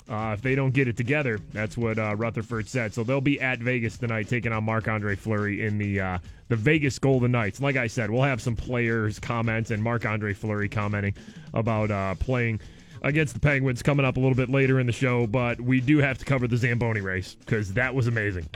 [0.08, 2.94] uh, if they don't get it together, that's what uh, Rutherford said.
[2.94, 6.56] So they'll be at Vegas tonight, taking on Marc Andre Fleury in the uh, the
[6.56, 7.60] Vegas Golden Knights.
[7.60, 11.14] Like I said, we'll have some players comments and Marc Andre Fleury commenting
[11.52, 12.60] about uh, playing
[13.02, 15.26] against the Penguins coming up a little bit later in the show.
[15.26, 18.48] But we do have to cover the Zamboni race because that was amazing.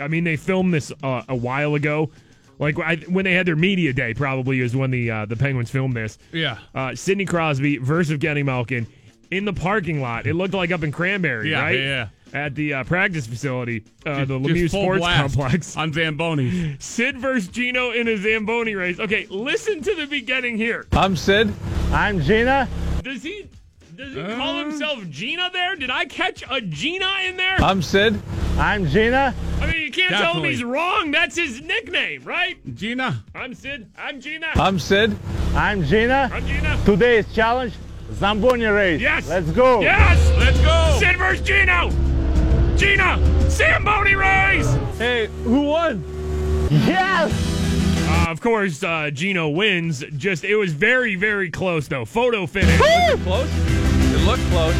[0.00, 2.10] I mean, they filmed this uh, a while ago.
[2.58, 5.70] Like I, when they had their media day, probably is when the uh, the Penguins
[5.70, 6.58] filmed this Yeah.
[6.74, 8.86] uh, Sidney Crosby versus Evgeny Malkin
[9.30, 10.26] in the parking lot.
[10.26, 11.78] It looked like up in Cranberry, Yeah, right?
[11.78, 15.76] yeah, At the uh, practice facility, uh, the Lemieux Sports blast Complex.
[15.76, 16.76] on Zamboni.
[16.78, 18.98] Sid versus Gino in a Zamboni race.
[19.00, 20.86] Okay, listen to the beginning here.
[20.92, 21.52] I'm Sid.
[21.92, 22.68] I'm Gina.
[23.02, 23.46] Does he
[23.96, 25.74] does he call himself Gina there?
[25.74, 27.56] Did I catch a Gina in there?
[27.60, 28.20] I'm Sid.
[28.58, 29.34] I'm Gina.
[29.60, 30.50] I mean, you can't tell him Definitely.
[30.50, 31.10] he's wrong.
[31.10, 32.58] That's his nickname, right?
[32.74, 33.24] Gina.
[33.34, 33.90] I'm Sid.
[33.96, 34.48] I'm Gina.
[34.54, 35.16] I'm Sid.
[35.54, 36.30] I'm Gina.
[36.32, 36.78] I'm Gina.
[36.84, 37.72] Today's challenge,
[38.12, 39.00] Zamboni race.
[39.00, 39.28] Yes.
[39.28, 39.80] Let's go.
[39.80, 40.30] Yes.
[40.38, 40.96] Let's go.
[40.98, 41.90] Sid versus Gino.
[42.76, 43.50] Gina.
[43.50, 44.70] Zamboni race.
[44.98, 46.04] Hey, who won?
[46.70, 47.32] Yes.
[48.08, 50.04] Uh, of course, uh, Gino wins.
[50.16, 52.04] Just it was very, very close though.
[52.04, 52.78] Photo finish.
[53.22, 53.85] Close.
[54.26, 54.74] It looked close.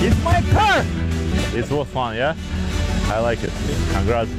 [0.00, 0.84] It's my car.
[1.52, 2.36] It was fun, yeah?
[3.06, 3.50] I like it.
[3.90, 4.30] Congrats.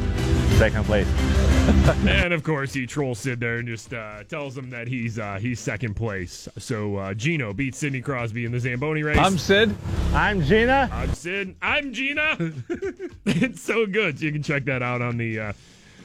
[0.58, 1.08] Second place.
[2.08, 5.40] and of course, he trolls Sid there and just uh, tells him that he's uh,
[5.42, 6.48] he's second place.
[6.58, 9.18] So uh, Gino beats Sidney Crosby in the Zamboni race.
[9.18, 9.76] I'm Sid.
[10.14, 10.88] I'm Gina.
[10.90, 11.58] I'm Sid.
[11.62, 12.38] I'm Gina.
[13.26, 14.20] it's so good.
[14.20, 15.54] So you can check that out on the uh,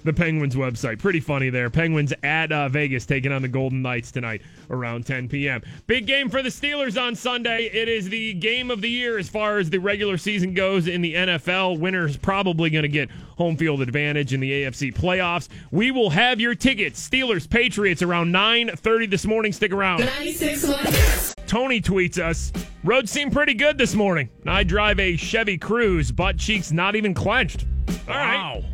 [0.05, 0.99] the Penguins website.
[0.99, 1.71] Pretty funny there.
[1.71, 5.63] Penguins at uh, Vegas taking on the Golden Knights tonight around 10 p.m.
[5.87, 7.65] Big game for the Steelers on Sunday.
[7.73, 11.01] It is the game of the year as far as the regular season goes in
[11.01, 11.79] the NFL.
[11.79, 15.49] Winner's probably going to get home field advantage in the AFC playoffs.
[15.71, 17.07] We will have your tickets.
[17.07, 19.53] Steelers Patriots around 9:30 this morning.
[19.53, 20.01] Stick around.
[20.01, 22.53] 96.1 Tony tweets us.
[22.83, 24.29] Roads seem pretty good this morning.
[24.47, 27.65] I drive a Chevy Cruze, butt cheeks not even clenched.
[28.09, 28.65] All right.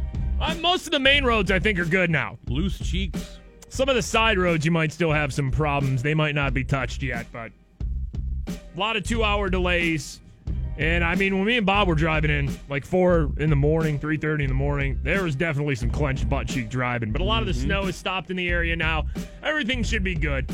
[0.41, 2.39] Uh, most of the main roads I think are good now.
[2.49, 3.39] Loose cheeks.
[3.69, 6.03] Some of the side roads you might still have some problems.
[6.03, 7.53] They might not be touched yet, but
[8.49, 10.21] a lot of two hour delays.
[10.79, 13.99] And I mean, when me and Bob were driving in, like four in the morning,
[13.99, 17.13] three thirty in the morning, there was definitely some clenched butt cheek driving.
[17.13, 19.07] But a lot of the snow has stopped in the area now.
[19.43, 20.51] Everything should be good.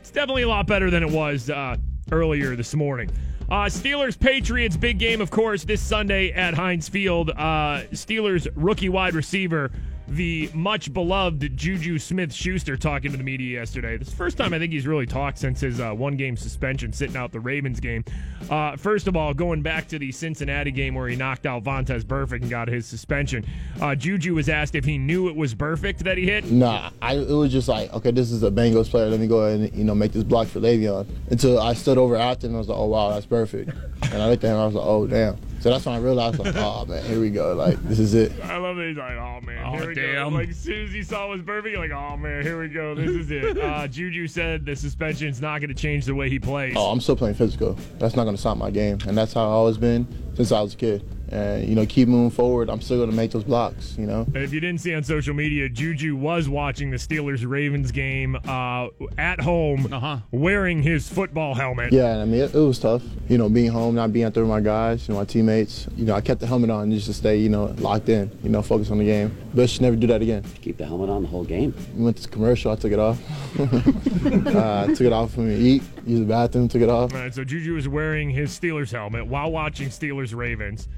[0.00, 1.76] It's definitely a lot better than it was uh,
[2.10, 3.10] earlier this morning.
[3.52, 7.28] Uh, Steelers Patriots big game, of course, this Sunday at Heinz Field.
[7.28, 9.70] Uh, Steelers rookie wide receiver,
[10.12, 13.96] the much beloved Juju Smith Schuster, talking to the media yesterday.
[13.96, 16.36] This is the first time I think he's really talked since his uh, one game
[16.36, 18.04] suspension sitting out the Ravens game.
[18.50, 22.04] Uh, first of all, going back to the Cincinnati game where he knocked out Vontaze
[22.04, 23.46] Burfict and got his suspension,
[23.80, 26.44] uh, Juju was asked if he knew it was Burfict that he hit.
[26.50, 29.08] Nah, I, it was just like, okay, this is a Bengals player.
[29.08, 31.06] Let me go ahead and you know make this block for Le'Veon.
[31.30, 33.74] Until I stood over after and I was like, oh wow, that's Burfict.
[34.12, 35.38] And I looked at him, and I was like, oh damn.
[35.62, 37.54] So that's when I realized, like, oh man, here we go.
[37.54, 38.32] Like this is it.
[38.44, 40.30] I love that he's like, oh man, Oh, here we damn.
[40.30, 40.36] go.
[40.36, 42.96] Like as soon as he saw it was Burfict, like, oh man, here we go.
[42.96, 43.56] This is it.
[43.62, 46.74] Uh, Juju said the suspension's not going to change the way he plays.
[46.76, 47.76] Oh, I'm still playing physical.
[47.98, 50.74] That's not gonna stop my game, and that's how I've always been since I was
[50.74, 51.04] a kid.
[51.32, 52.68] And you know, keep moving forward.
[52.68, 53.96] I'm still gonna make those blocks.
[53.98, 54.26] You know.
[54.34, 58.88] If you didn't see on social media, Juju was watching the Steelers Ravens game uh,
[59.18, 60.18] at home, Uh-huh.
[60.30, 61.92] wearing his football helmet.
[61.92, 63.02] Yeah, I mean, it, it was tough.
[63.28, 65.86] You know, being home, not being out there with my guys, you know, my teammates.
[65.96, 68.30] You know, I kept the helmet on just to stay, you know, locked in.
[68.42, 69.34] You know, focus on the game.
[69.54, 70.44] But I should never do that again.
[70.60, 71.74] Keep the helmet on the whole game.
[71.96, 72.72] We went to commercial.
[72.72, 73.18] I took it off.
[73.58, 75.82] uh, I took it off for me to eat.
[76.06, 76.68] Use the bathroom.
[76.68, 77.14] Took it off.
[77.14, 80.88] All right, so Juju was wearing his Steelers helmet while watching Steelers Ravens.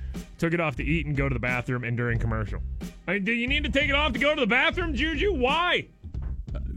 [0.44, 2.61] Took it off to eat and go to the bathroom and during commercial.
[3.09, 5.33] I mean, do you need to take it off to go to the bathroom, Juju?
[5.33, 5.87] Why?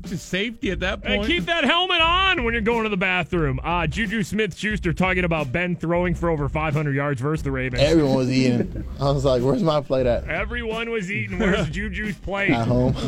[0.03, 1.27] Just safety at that Hey, point.
[1.27, 3.59] keep that helmet on when you're going to the bathroom.
[3.61, 7.83] Uh, Juju Smith Schuster talking about Ben throwing for over 500 yards versus the Ravens.
[7.83, 8.85] Everyone was eating.
[9.01, 11.37] I was like, "Where's my plate at?" Everyone was eating.
[11.37, 12.51] Where's Juju's plate?
[12.51, 12.95] At home.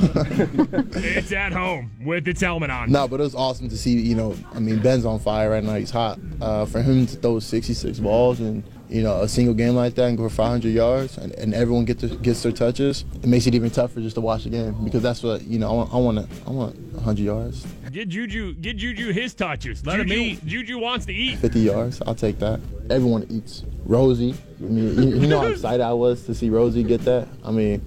[0.96, 2.92] It's at home with its helmet on.
[2.92, 3.94] No, but it was awesome to see.
[4.02, 5.76] You know, I mean, Ben's on fire right now.
[5.76, 6.20] He's hot.
[6.42, 10.06] Uh, for him to throw 66 balls and you know a single game like that
[10.06, 13.46] and go for 500 yards, and, and everyone get to, gets their touches, it makes
[13.48, 15.70] it even tougher just to watch the game because that's what you know.
[15.70, 15.94] I want.
[15.94, 16.18] I want.
[16.18, 19.86] to- I want 100 yards, Get Juju, get Juju his touches.
[19.86, 20.46] Let him Juju, eat.
[20.46, 21.38] Juju wants to eat.
[21.40, 22.02] 50 yards.
[22.06, 22.60] I'll take that.
[22.90, 23.64] Everyone eats.
[23.86, 24.36] Rosie.
[24.60, 27.28] I mean, you, you know how excited I was to see Rosie get that.
[27.46, 27.82] I mean,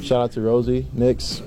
[0.00, 1.42] shout out to Rosie Nix,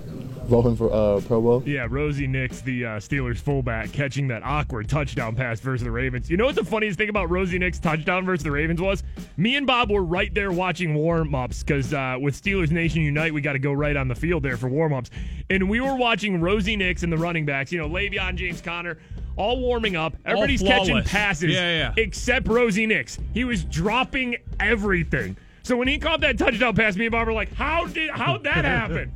[0.48, 1.64] voting for uh, Pro Bowl.
[1.66, 6.30] Yeah, Rosie Nix, the uh, Steelers fullback, catching that awkward touchdown pass versus the Ravens.
[6.30, 9.04] You know what the funniest thing about Rosie Nix' touchdown versus the Ravens was?
[9.38, 13.34] Me and Bob were right there watching warm ups because uh, with Steelers Nation Unite,
[13.34, 15.10] we got to go right on the field there for warm ups.
[15.50, 18.98] And we were watching Rosie Nix and the running backs, you know, Le'Veon, James Conner,
[19.36, 20.16] all warming up.
[20.26, 22.04] Everybody's catching passes Yeah, yeah.
[22.04, 23.20] except Rosie Nix.
[23.34, 25.38] He was dropping everything.
[25.68, 28.46] So when he caught that touchdown pass, me and Bob were like, "How did how'd
[28.46, 29.12] that happen?"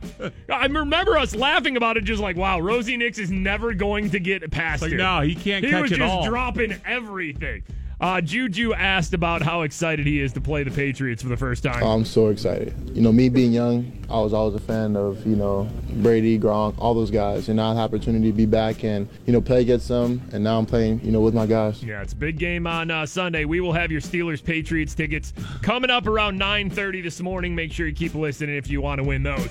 [0.49, 4.19] I remember us laughing about it, just like, "Wow, Rosie Nix is never going to
[4.19, 6.25] get past Like, him." no, he can't He catch was it just all.
[6.25, 7.63] dropping everything.
[8.01, 11.61] Uh, Juju asked about how excited he is to play the Patriots for the first
[11.61, 11.83] time.
[11.83, 12.73] I'm so excited.
[12.95, 16.73] You know, me being young, I was always a fan of, you know, Brady, Gronk,
[16.79, 17.47] all those guys.
[17.47, 20.19] And now I have the opportunity to be back and, you know, play against them.
[20.33, 21.83] And now I'm playing, you know, with my guys.
[21.83, 23.45] Yeah, it's a big game on uh, Sunday.
[23.45, 27.53] We will have your Steelers Patriots tickets coming up around 9:30 this morning.
[27.53, 29.49] Make sure you keep listening if you want to win those.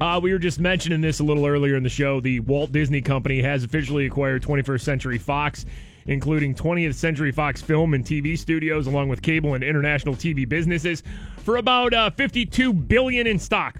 [0.00, 2.18] Uh, we were just mentioning this a little earlier in the show.
[2.20, 5.64] The Walt Disney Company has officially acquired 21st Century Fox,
[6.06, 11.02] including 20th Century Fox film and TV studios, along with cable and international TV businesses,
[11.38, 13.78] for about uh, 52 billion in stock.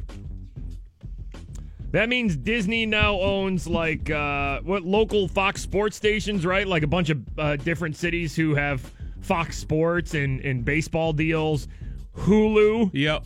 [1.92, 6.66] That means Disney now owns like uh, what local Fox sports stations, right?
[6.66, 11.68] Like a bunch of uh, different cities who have Fox Sports and, and baseball deals,
[12.16, 12.90] Hulu.
[12.92, 13.24] Yep.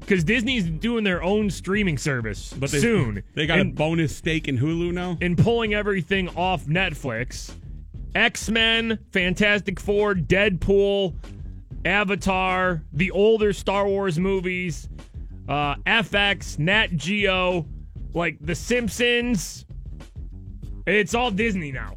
[0.00, 3.22] Because Disney's doing their own streaming service But they, soon.
[3.34, 5.16] They got and, a bonus stake in Hulu now.
[5.20, 7.54] and pulling everything off Netflix.
[8.14, 11.14] X Men, Fantastic Four, Deadpool,
[11.84, 14.88] Avatar, the older Star Wars movies,
[15.48, 17.66] uh, FX, Nat Geo,
[18.14, 19.64] like The Simpsons.
[20.86, 21.96] It's all Disney now.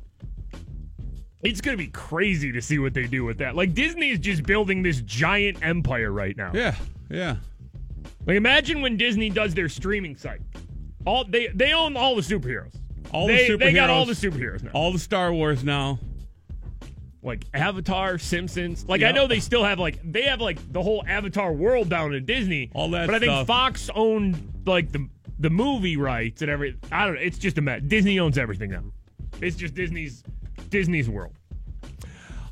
[1.44, 3.56] It's going to be crazy to see what they do with that.
[3.56, 6.52] Like, Disney is just building this giant empire right now.
[6.54, 6.76] Yeah,
[7.10, 7.36] yeah.
[8.26, 10.42] Like, imagine when Disney does their streaming site.
[11.06, 12.76] All they they own all the superheroes.
[13.16, 13.60] All they, the superheroes.
[13.60, 14.72] They got all the superheroes now.
[14.74, 16.00] All the Star Wars now.
[17.24, 18.86] like Avatar, Simpsons.
[18.88, 22.14] Like I know they still have like they have like the whole Avatar world down
[22.14, 22.70] at Disney.
[22.74, 23.48] All that But I think stuff.
[23.48, 25.08] Fox owned like the
[25.40, 26.78] the movie rights and every.
[26.92, 27.22] I don't know.
[27.22, 27.82] It's just a mess.
[27.88, 28.84] Disney owns everything now.
[29.42, 30.24] It's just Disney's
[30.70, 31.34] Disney's world.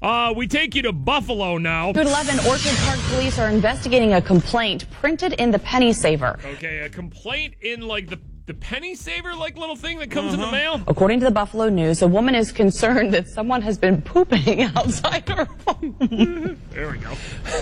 [0.02, 1.93] Uh, we take you to Buffalo now.
[1.93, 6.38] Good 11, Orchard Park police are investigating a complaint printed in the penny saver.
[6.45, 10.39] Okay, a complaint in like the the penny saver like little thing that comes in
[10.39, 10.51] Uh-huh.
[10.51, 10.82] the mail.
[10.88, 15.27] According to the Buffalo News, a woman is concerned that someone has been pooping outside
[15.29, 16.58] her home.
[16.71, 17.12] There we go.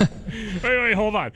[0.64, 1.32] wait, wait, hold on.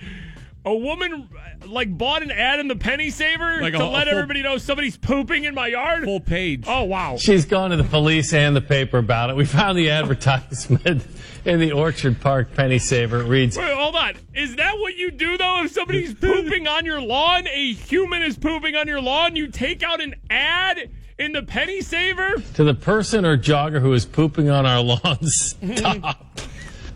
[0.68, 1.30] A woman
[1.68, 4.42] like bought an ad in the penny saver Like to a- a let full- everybody
[4.42, 6.06] know somebody's pooping in my yard.
[6.06, 6.64] Full page.
[6.68, 7.18] Oh wow!
[7.18, 9.36] She's gone to the police and the paper about it.
[9.36, 11.06] We found the advertisement
[11.46, 13.22] in the Orchard Park penny saver.
[13.22, 14.16] It reads, Wait, hold on.
[14.34, 15.64] Is that what you do though?
[15.64, 19.84] If somebody's pooping on your lawn, a human is pooping on your lawn, you take
[19.84, 22.34] out an ad in the penny saver?
[22.56, 26.26] To the person or jogger who is pooping on our lawns, stop.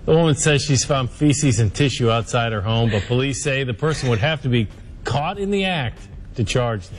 [0.05, 3.75] The woman says she's found feces and tissue outside her home, but police say the
[3.75, 4.67] person would have to be
[5.03, 5.99] caught in the act
[6.33, 6.97] to charge them.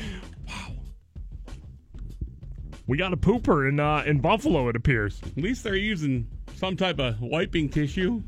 [2.87, 4.69] We got a pooper in uh, in Buffalo.
[4.69, 5.21] It appears.
[5.25, 6.29] At least they're using
[6.61, 8.23] some type of wiping tissue.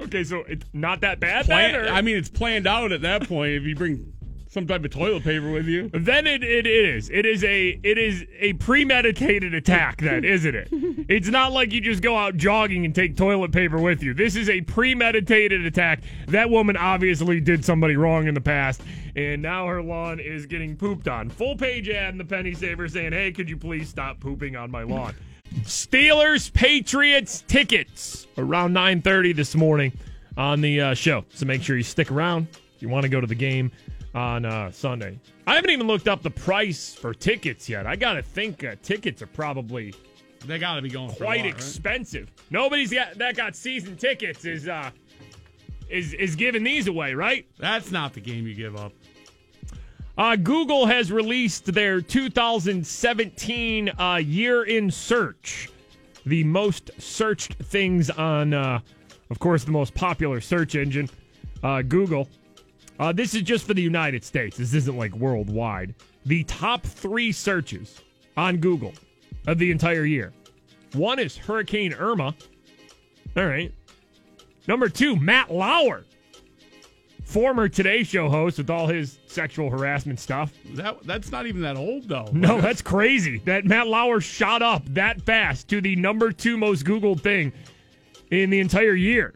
[0.00, 1.44] Okay, so it's not that bad.
[1.44, 3.52] Plan- then, or- I mean, it's planned out at that point.
[3.52, 4.12] If you bring
[4.52, 7.08] some type of toilet paper with you, then it, it is.
[7.08, 10.02] It is a it is a premeditated attack.
[10.02, 10.68] Then isn't it?
[11.08, 14.12] It's not like you just go out jogging and take toilet paper with you.
[14.12, 16.02] This is a premeditated attack.
[16.28, 18.82] That woman obviously did somebody wrong in the past,
[19.16, 21.30] and now her lawn is getting pooped on.
[21.30, 24.70] Full page ad in the Penny Saver saying, "Hey, could you please stop pooping on
[24.70, 25.14] my lawn?"
[25.62, 29.92] Steelers Patriots tickets around 9:30 this morning
[30.36, 31.24] on the uh, show.
[31.30, 33.70] So make sure you stick around if you want to go to the game
[34.14, 35.18] on uh, Sunday.
[35.46, 37.86] I haven't even looked up the price for tickets yet.
[37.86, 39.94] I got to think uh, tickets are probably
[40.46, 41.46] they got to be going quite lot, right?
[41.46, 42.30] expensive.
[42.50, 44.90] Nobody's got that got season tickets is uh
[45.88, 47.46] is is giving these away, right?
[47.58, 48.92] That's not the game you give up.
[50.18, 55.70] Uh, Google has released their 2017 uh, year in search,
[56.26, 58.80] the most searched things on, uh,
[59.30, 61.08] of course, the most popular search engine,
[61.62, 62.28] uh, Google.
[62.98, 64.56] Uh, this is just for the United States.
[64.56, 65.94] This isn't like worldwide.
[66.26, 68.00] The top three searches
[68.36, 68.92] on Google
[69.46, 70.32] of the entire year.
[70.94, 72.34] One is Hurricane Irma.
[73.36, 73.72] All right.
[74.68, 76.04] Number two, Matt Lauer,
[77.24, 80.52] former Today Show host with all his sexual harassment stuff.
[80.74, 82.28] That that's not even that old though.
[82.32, 83.38] No, that's crazy.
[83.46, 87.52] That Matt Lauer shot up that fast to the number two most Googled thing
[88.30, 89.34] in the entire year.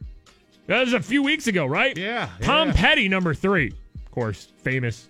[0.66, 1.96] That was a few weeks ago, right?
[1.96, 2.29] Yeah.
[2.40, 2.74] Tom yeah.
[2.74, 3.72] Petty, number three.
[3.94, 5.09] Of course, famous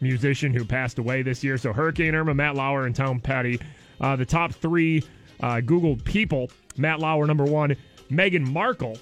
[0.00, 1.58] musician who passed away this year.
[1.58, 3.60] So Hurricane Irma, Matt Lauer, and Tom Petty.
[4.00, 5.02] Uh, the top three
[5.40, 7.74] uh, Googled people Matt Lauer, number one.
[8.10, 8.96] Meghan Markle,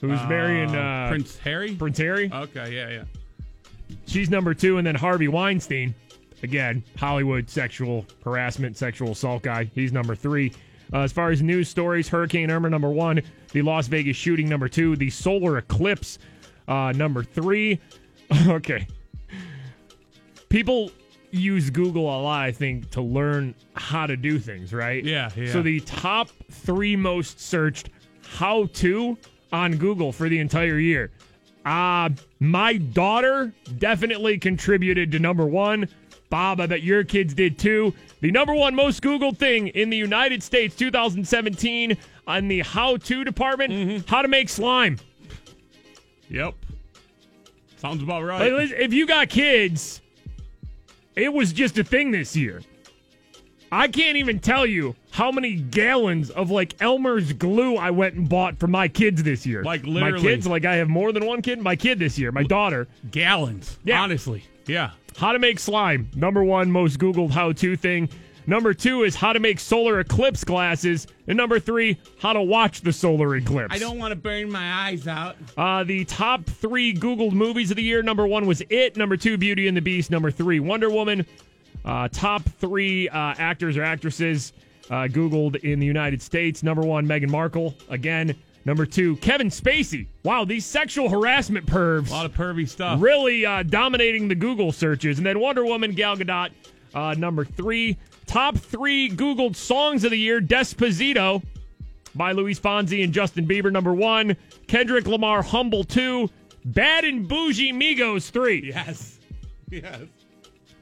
[0.00, 1.74] who's marrying uh, Prince Harry.
[1.74, 2.30] Prince Harry.
[2.32, 3.04] Okay, yeah, yeah.
[4.06, 5.94] She's number two, and then Harvey Weinstein,
[6.42, 9.70] again, Hollywood sexual harassment, sexual assault guy.
[9.74, 10.52] He's number three.
[10.92, 13.20] Uh, as far as news stories, Hurricane Irma number one,
[13.56, 16.18] the Las Vegas shooting number two, the solar eclipse
[16.68, 17.80] uh, number three.
[18.48, 18.86] okay,
[20.50, 20.90] people
[21.30, 25.02] use Google a lot, I think, to learn how to do things, right?
[25.02, 25.50] Yeah, yeah.
[25.52, 27.88] So the top three most searched
[28.28, 29.16] how to
[29.52, 31.10] on Google for the entire year.
[31.64, 35.88] Uh, my daughter definitely contributed to number one.
[36.28, 37.94] Bob, I bet your kids did too.
[38.20, 43.24] The number one most Googled thing in the United States 2017 on the how to
[43.24, 44.08] department mm-hmm.
[44.08, 44.98] how to make slime.
[46.28, 46.54] Yep.
[47.76, 48.52] Sounds about right.
[48.52, 50.00] listen, if you got kids,
[51.14, 52.62] it was just a thing this year.
[53.70, 58.28] I can't even tell you how many gallons of like Elmer's glue I went and
[58.28, 59.62] bought for my kids this year.
[59.64, 61.60] Like, my kids, like I have more than one kid.
[61.60, 62.86] My kid this year, my daughter.
[63.10, 63.78] Gallons.
[63.84, 64.00] Yeah.
[64.02, 64.44] Honestly.
[64.66, 64.90] Yeah.
[65.16, 66.10] How to make slime.
[66.14, 68.08] Number one most Googled how to thing.
[68.46, 71.06] Number two is how to make solar eclipse glasses.
[71.26, 73.74] And number three, how to watch the solar eclipse.
[73.74, 75.36] I don't want to burn my eyes out.
[75.56, 78.02] Uh, the top three Googled movies of the year.
[78.02, 78.96] Number one was It.
[78.96, 80.10] Number two, Beauty and the Beast.
[80.10, 81.26] Number three, Wonder Woman.
[81.84, 84.52] Uh, top three uh, actors or actresses
[84.90, 86.62] uh, Googled in the United States.
[86.62, 87.74] Number one, Meghan Markle.
[87.88, 88.34] Again.
[88.64, 90.08] Number two, Kevin Spacey.
[90.24, 92.08] Wow, these sexual harassment pervs.
[92.10, 93.00] A lot of pervy stuff.
[93.00, 95.18] Really uh, dominating the Google searches.
[95.18, 96.50] And then Wonder Woman, Gal Gadot,
[96.92, 97.96] uh, number three.
[98.26, 101.42] Top three Googled songs of the year Despacito
[102.14, 104.36] by Luis Fonsi and Justin Bieber, number one.
[104.66, 106.28] Kendrick Lamar, Humble, two.
[106.64, 108.72] Bad and Boujee Migos, three.
[108.74, 109.12] Yes.
[109.68, 110.02] Yes.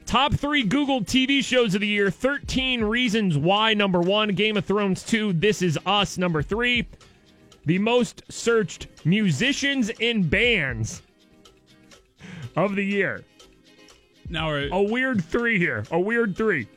[0.05, 4.29] Top three Googled TV shows of the year 13 Reasons Why, number one.
[4.29, 5.33] Game of Thrones, two.
[5.33, 6.87] This Is Us, number three.
[7.65, 11.01] The most searched musicians in bands
[12.55, 13.23] of the year.
[14.29, 15.83] Now, A weird three here.
[15.89, 16.67] A weird three.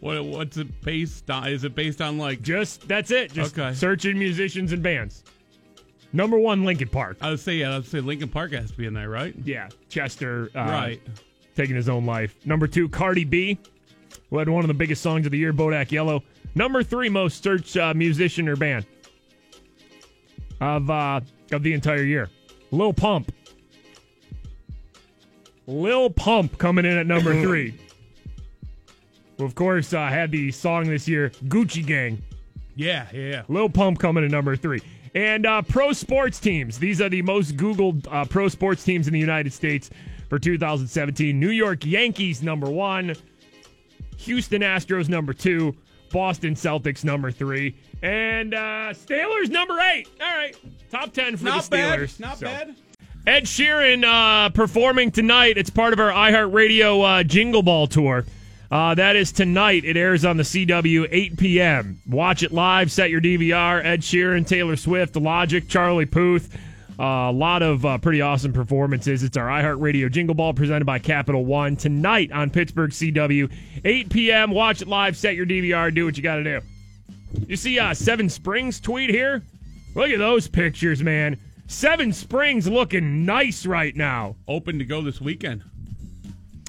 [0.00, 1.48] What, what's it based on?
[1.48, 2.42] Is it based on like?
[2.42, 3.32] Just that's it.
[3.32, 3.74] Just Okay.
[3.74, 5.24] searching musicians and bands.
[6.12, 7.16] Number one, Linkin Park.
[7.20, 9.34] I would say, yeah, I would say Linkin Park has to be in there, right?
[9.44, 10.50] Yeah, Chester.
[10.54, 11.02] Uh, Right.
[11.54, 12.36] Taking his own life.
[12.44, 13.58] Number two, Cardi B,
[14.30, 16.22] who had one of the biggest songs of the year, Bodak Yellow.
[16.54, 18.84] Number three, most searched uh, musician or band.
[20.60, 21.20] of uh,
[21.52, 22.28] of the entire year.
[22.70, 23.32] Lil Pump.
[25.66, 27.74] Lil Pump coming in at number three.
[29.38, 32.22] Who, of course, uh, had the song this year, Gucci Gang.
[32.74, 33.42] Yeah, yeah, yeah.
[33.48, 34.80] Lil Pump coming in number three.
[35.14, 36.78] And uh, pro sports teams.
[36.78, 39.88] These are the most Googled uh, pro sports teams in the United States
[40.28, 41.38] for 2017.
[41.38, 43.14] New York Yankees, number one.
[44.18, 45.74] Houston Astros, number two.
[46.12, 47.76] Boston Celtics, number three.
[48.02, 50.08] And uh, Steelers, number eight.
[50.20, 50.54] All right.
[50.90, 51.98] Top 10 for Not the bad.
[52.00, 52.20] Steelers.
[52.20, 52.74] Not So- bad.
[53.26, 55.58] Ed Sheeran uh, performing tonight.
[55.58, 58.24] It's part of our iHeartRadio uh, Jingle Ball tour.
[58.70, 59.84] Uh, that is tonight.
[59.84, 62.00] It airs on the CW 8 p.m.
[62.08, 62.90] Watch it live.
[62.90, 63.84] Set your DVR.
[63.84, 66.56] Ed Sheeran, Taylor Swift, Logic, Charlie Puth.
[66.98, 69.22] Uh, a lot of uh, pretty awesome performances.
[69.22, 73.52] It's our iHeartRadio Jingle Ball presented by Capital One tonight on Pittsburgh CW
[73.84, 74.50] 8 p.m.
[74.50, 75.16] Watch it live.
[75.16, 75.94] Set your DVR.
[75.94, 76.60] Do what you got to do.
[77.46, 79.42] You see uh, Seven Springs tweet here?
[79.94, 81.38] Look at those pictures, man.
[81.66, 84.36] Seven Springs looking nice right now.
[84.48, 85.62] Open to go this weekend.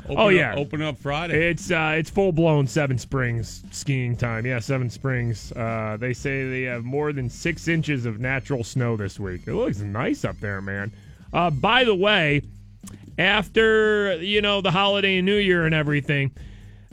[0.10, 1.50] Open oh up- yeah, open up Friday.
[1.50, 4.46] It's uh, it's full blown Seven Springs skiing time.
[4.46, 5.52] Yeah, Seven Springs.
[5.52, 9.42] Uh, they say they have more than six inches of natural snow this week.
[9.48, 10.94] It looks nice up there, man.
[11.34, 12.42] Uh, by the way,
[13.18, 16.32] after you know the holiday and New Year and everything,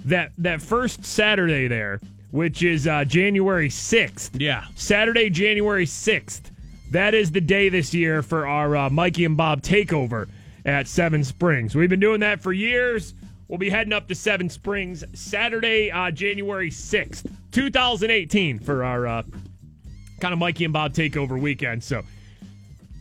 [0.06, 2.00] that that first Saturday there,
[2.32, 4.34] which is uh, January sixth.
[4.40, 6.50] Yeah, Saturday, January sixth.
[6.90, 10.28] That is the day this year for our uh, Mikey and Bob takeover
[10.64, 11.74] at Seven Springs.
[11.74, 13.14] We've been doing that for years.
[13.48, 19.22] We'll be heading up to Seven Springs Saturday, uh, January 6th, 2018, for our uh,
[20.20, 21.84] kind of Mikey and Bob takeover weekend.
[21.84, 22.02] So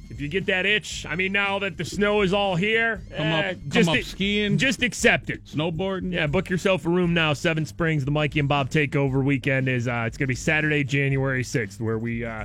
[0.10, 3.26] if you get that itch, I mean, now that the snow is all here, Come
[3.26, 4.58] eh, up- come just up skiing.
[4.58, 5.46] Just accept it.
[5.46, 6.12] Snowboarding.
[6.12, 7.32] Yeah, book yourself a room now.
[7.32, 10.84] Seven Springs, the Mikey and Bob takeover weekend is uh, it's going to be Saturday,
[10.84, 12.44] January 6th, where we uh,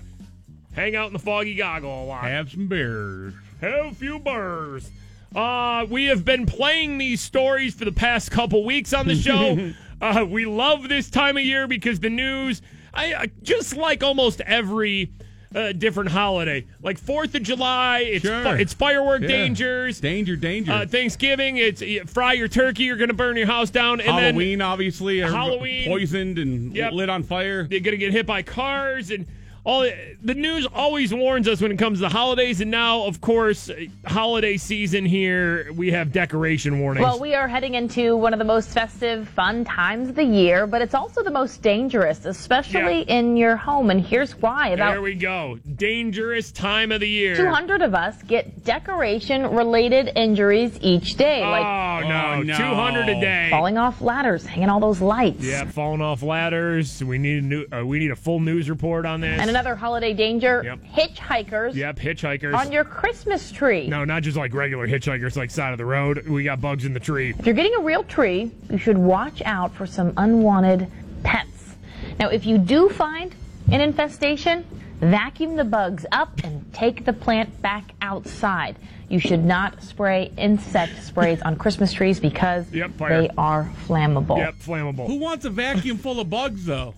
[0.73, 2.23] hang out in the foggy goggle a lot.
[2.23, 3.35] Have some beers.
[3.61, 4.89] Have a few burrs.
[5.35, 9.73] Uh, we have been playing these stories for the past couple weeks on the show.
[10.01, 12.63] uh, we love this time of year because the news,
[12.95, 15.13] I, just like almost every
[15.55, 18.43] uh, different holiday, like Fourth of July, it's Sure.
[18.43, 19.29] fi- it's firework Yeah.
[19.29, 20.01] dangers.
[20.01, 20.73] Danger, danger.
[20.73, 24.09] Uh, Thanksgiving, it's you fry your turkey, you're going to burn your house down, and
[24.11, 25.19] then Halloween, obviously.
[25.21, 25.89] Halloween.
[25.89, 26.93] Poisoned and Yep.
[26.93, 27.67] lit on fire.
[27.71, 29.27] You're going to get hit by cars and
[29.65, 29.83] all
[30.23, 33.71] the news always warns us when it comes to the holidays and now of course
[34.07, 38.45] holiday season here we have decoration warnings Well, we are heading into one of the
[38.45, 43.37] most festive, fun times of the year, but it's also the most dangerous, especially in
[43.37, 43.91] your home.
[43.91, 44.69] And here's why.
[44.69, 50.11] About there we go dangerous time of the year 200 of us get decoration related
[50.17, 51.43] injuries each day.
[51.43, 55.43] oh like no, 200 a day falling off ladders, hanging all those lights.
[55.45, 59.05] yeah falling off ladders we need a new uh, we need a full news report
[59.07, 60.79] on this And another holiday danger Yep.
[60.95, 63.89] hitchhikers yep hitchhikers on your Christmas tree.
[63.89, 66.93] no not just like regular hitchhikers like side of the road we got bugs in
[66.93, 70.87] the tree If you're getting a real tree, you should watch out for some unwanted
[71.25, 71.75] pets.
[72.21, 73.35] Now, if you do find
[73.73, 74.65] an infestation,
[75.01, 78.77] vacuum the bugs up and take the plant back outside.
[79.09, 84.39] You should not spray insect sprays on Christmas trees because Yep, they are flammable.
[84.39, 86.95] yep flammable Who wants a vacuum full of bugs, though?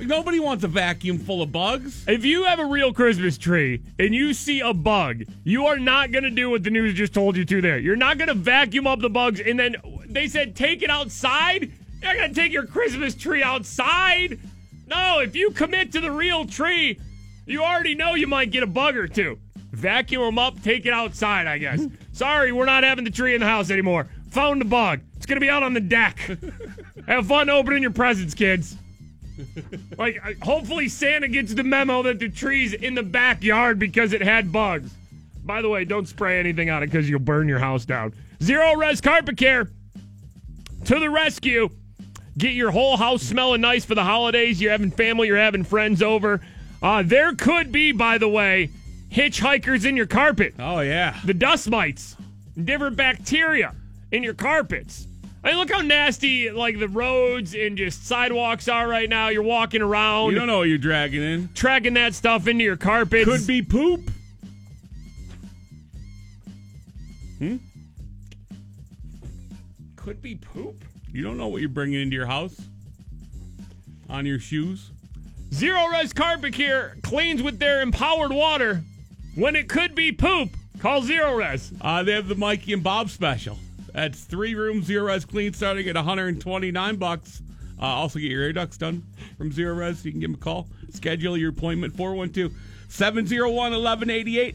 [0.00, 2.04] Nobody wants a vacuum full of bugs.
[2.06, 6.12] If you have a real Christmas tree and you see a bug, you are not
[6.12, 7.78] going to do what the news just told you to do there.
[7.78, 9.76] You're not going to vacuum up the bugs and then
[10.06, 11.72] they said take it outside.
[12.02, 14.38] You're going to take your Christmas tree outside.
[14.86, 17.00] No, if you commit to the real tree,
[17.46, 19.38] you already know you might get a bug or two.
[19.72, 21.84] Vacuum them up, take it outside, I guess.
[22.12, 24.08] Sorry, we're not having the tree in the house anymore.
[24.30, 25.00] Found a bug.
[25.16, 26.18] It's going to be out on the deck.
[27.06, 28.76] Have fun opening your presents, kids.
[29.98, 34.52] Like, hopefully Santa gets the memo that the tree's in the backyard because it had
[34.52, 34.92] bugs.
[35.44, 38.12] By the way, don't spray anything on it because you'll burn your house down.
[38.40, 39.70] Zerorez Carpet Care
[40.84, 41.70] to the rescue.
[42.36, 44.60] Get your whole house smelling nice for the holidays.
[44.60, 46.40] You're having family, you're having friends over.
[46.82, 48.70] Uh, there could be, by the way,
[49.10, 50.54] hitchhikers in your carpet.
[50.58, 51.18] Oh, yeah.
[51.24, 52.16] The dust mites,
[52.62, 53.74] different bacteria
[54.12, 55.06] in your carpets.
[55.46, 59.28] I mean, look how nasty like the roads and just sidewalks are right now.
[59.28, 60.32] You're walking around.
[60.32, 61.50] You don't know what you're dragging in.
[61.54, 63.26] Tracking that stuff into your carpets.
[63.26, 64.10] Could be poop.
[67.38, 67.58] Hmm?
[69.94, 70.82] Could be poop.
[71.12, 72.60] You don't know what you're bringing into your house.
[74.10, 74.90] On your shoes.
[75.50, 78.82] Zerorez Carpet Care cleans with their empowered water
[79.36, 80.56] when it could be poop.
[80.80, 81.72] Call Zerorez.
[81.80, 83.60] Uh, they have the Mikey and Bob special.
[83.96, 87.40] That's three room Zerorez clean starting at 129 bucks.
[87.80, 89.02] Uh, also get your air ducts done
[89.38, 90.04] from Zerorez.
[90.04, 90.68] You can give them a call.
[90.90, 92.52] Schedule your appointment 412
[92.90, 94.54] 701 1188.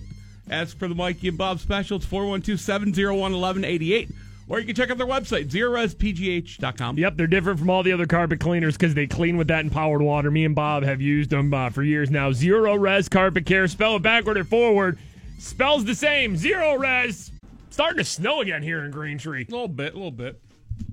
[0.51, 4.09] As for the Mikey and Bob special, it's 412 701 1188.
[4.47, 6.99] Or you can check out their website, zerorezpgh.com.
[6.99, 10.03] Yep, they're different from all the other carpet cleaners because they clean with that empowered
[10.03, 10.29] water.
[10.29, 12.29] Me and Bob have used them uh, for years now.
[12.29, 13.67] Zerorez Carpet Care.
[13.67, 14.99] Spell it backward or forward.
[15.39, 16.35] Spells the same.
[16.35, 17.31] Zerorez.
[17.71, 19.45] Starting to snow again here in Green Tree.
[19.47, 20.41] A little bit, a little bit.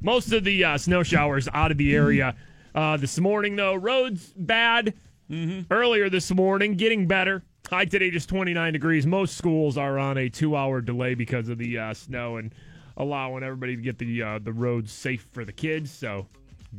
[0.00, 2.36] Most of the uh, snow showers out of the area
[2.72, 3.74] uh, this morning, though.
[3.74, 4.94] Roads bad
[5.28, 5.72] mm-hmm.
[5.72, 7.42] earlier this morning, getting better.
[7.68, 9.08] High today, just 29 degrees.
[9.08, 12.54] Most schools are on a two hour delay because of the uh, snow and
[12.96, 15.90] allowing everybody to get the uh, the roads safe for the kids.
[15.90, 16.28] So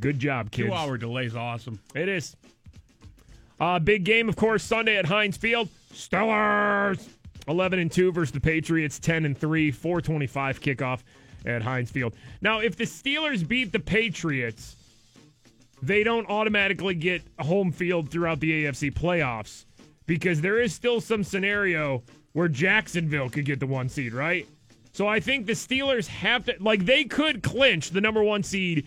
[0.00, 0.70] good job, kids.
[0.70, 1.78] Two hour delay is awesome.
[1.94, 2.34] It is.
[3.60, 5.68] Uh, big game, of course, Sunday at Heinz Field.
[5.92, 7.06] Steelers
[7.48, 11.00] 11 and 2 versus the Patriots, 10 and 3, 425 kickoff
[11.46, 12.14] at Heinz Field.
[12.40, 14.76] Now, if the Steelers beat the Patriots,
[15.82, 19.64] they don't automatically get home field throughout the AFC playoffs
[20.06, 24.46] because there is still some scenario where Jacksonville could get the one seed, right?
[24.92, 28.86] So I think the Steelers have to, like, they could clinch the number one seed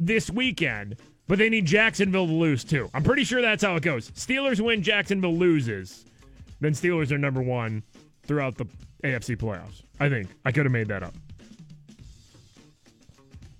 [0.00, 0.96] this weekend,
[1.28, 2.90] but they need Jacksonville to lose too.
[2.94, 4.10] I'm pretty sure that's how it goes.
[4.12, 6.04] Steelers win, Jacksonville loses
[6.60, 7.82] then Steelers are number one
[8.24, 8.66] throughout the
[9.04, 9.82] AFC playoffs.
[10.00, 11.14] I think I could have made that up.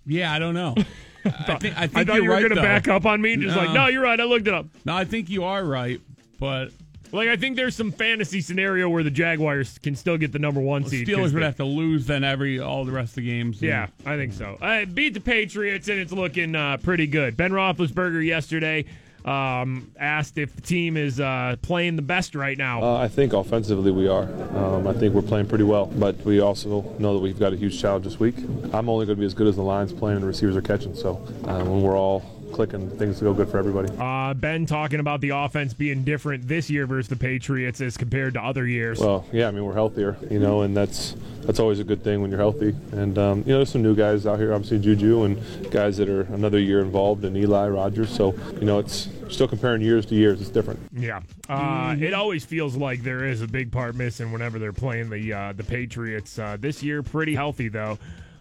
[0.06, 0.74] Yeah, I don't know.
[1.24, 3.36] I think, I think I thought you were right, going to back up on me,
[3.36, 4.20] just like, no, you're right.
[4.20, 4.66] I looked it up.
[4.84, 6.00] No, I think you are right,
[6.38, 6.70] but
[7.12, 10.60] Like I think there's some fantasy scenario where the Jaguars can still get the number
[10.60, 11.08] one the seed.
[11.08, 13.60] Steelers would have to lose then every all the rest of the games.
[13.62, 14.58] Yeah, I think so.
[14.60, 17.36] I beat the Patriots, and it's looking uh, pretty good.
[17.36, 18.84] Ben Roethlisberger yesterday
[19.26, 22.82] um, asked if the team is uh, playing the best right now.
[22.82, 24.24] Uh, I think offensively we are.
[24.56, 27.56] Um, I think we're playing pretty well, but we also know that we've got a
[27.56, 28.36] huge challenge this week.
[28.72, 30.62] I'm only going to be as good as the line's playing and the receivers are
[30.62, 30.94] catching.
[30.94, 32.20] So uh, when we're all
[32.52, 33.92] clicking, things go good for everybody.
[33.98, 38.34] Uh, ben talking about the offense being different this year versus the Patriots as compared
[38.34, 38.98] to other years.
[39.00, 42.22] Well, yeah, I mean we're healthier, you know, and that's that's always a good thing
[42.22, 42.74] when you're healthy.
[42.92, 46.08] And um, you know, there's some new guys out here, obviously Juju and guys that
[46.08, 48.10] are another year involved, and Eli Rogers.
[48.10, 50.40] So you know, it's still comparing years to years.
[50.40, 50.80] It's different.
[50.92, 55.10] Yeah, uh, it always feels like there is a big part missing whenever they're playing
[55.10, 56.38] the uh, the Patriots.
[56.38, 57.98] Uh, this year, pretty healthy though.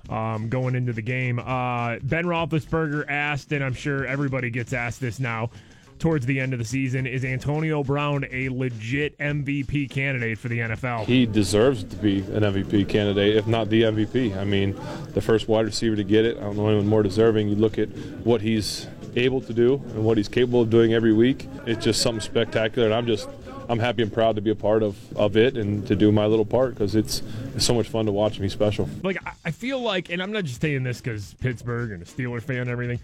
[0.09, 5.01] Um, going into the game, uh, Ben Roethlisberger asked, and I'm sure everybody gets asked
[5.01, 5.49] this now.
[5.97, 10.59] Towards the end of the season, is Antonio Brown a legit MVP candidate for the
[10.59, 11.05] NFL?
[11.05, 14.35] He deserves to be an MVP candidate, if not the MVP.
[14.35, 14.77] I mean,
[15.13, 16.35] the first wide receiver to get it.
[16.37, 17.47] I don't know anyone more deserving.
[17.47, 17.87] You look at
[18.25, 21.47] what he's able to do and what he's capable of doing every week.
[21.65, 23.29] It's just something spectacular, and I'm just
[23.67, 26.27] I'm happy and proud to be a part of, of it and to do my
[26.27, 27.23] little part because it's,
[27.55, 28.37] it's so much fun to watch.
[28.37, 28.87] He's special.
[29.01, 32.05] like I- I feel like, and I'm not just saying this because Pittsburgh and a
[32.05, 32.99] Steeler fan and everything.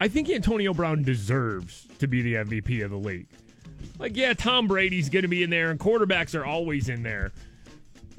[0.00, 3.26] I think Antonio Brown deserves to be the MVP of the league.
[3.98, 7.32] Like, yeah, Tom Brady's going to be in there, and quarterbacks are always in there.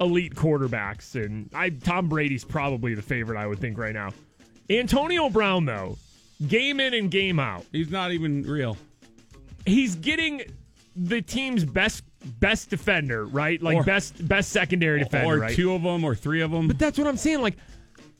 [0.00, 3.38] Elite quarterbacks, and I Tom Brady's probably the favorite.
[3.38, 4.10] I would think right now.
[4.70, 5.98] Antonio Brown, though,
[6.48, 8.76] game in and game out, he's not even real.
[9.66, 10.42] He's getting
[10.96, 12.04] the team's best
[12.38, 13.62] best defender, right?
[13.62, 15.54] Like Or- best best secondary defender, or right?
[15.54, 16.66] two of them, or three of them.
[16.68, 17.40] But that's what I'm saying.
[17.40, 17.56] Like,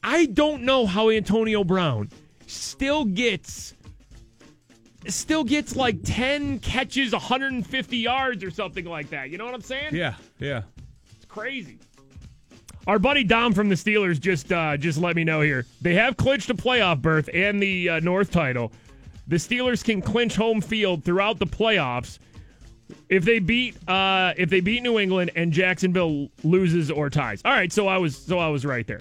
[0.02, 2.08] I don't know how Antonio Brown
[2.46, 3.74] still gets
[5.08, 9.30] still gets like 10 catches, 150 yards or something like that.
[9.30, 9.94] You know what I'm saying?
[9.94, 10.62] Yeah, yeah.
[11.16, 11.78] It's crazy.
[12.86, 15.66] Our buddy Dom from the Steelers just uh, just let me know here.
[15.80, 18.72] They have clinched a playoff berth and the uh, North title.
[19.28, 22.18] The Steelers can clinch home field throughout the playoffs
[23.08, 27.42] if they beat uh, if they beat New England and Jacksonville loses or ties.
[27.44, 29.00] All right, so I was so I was right there.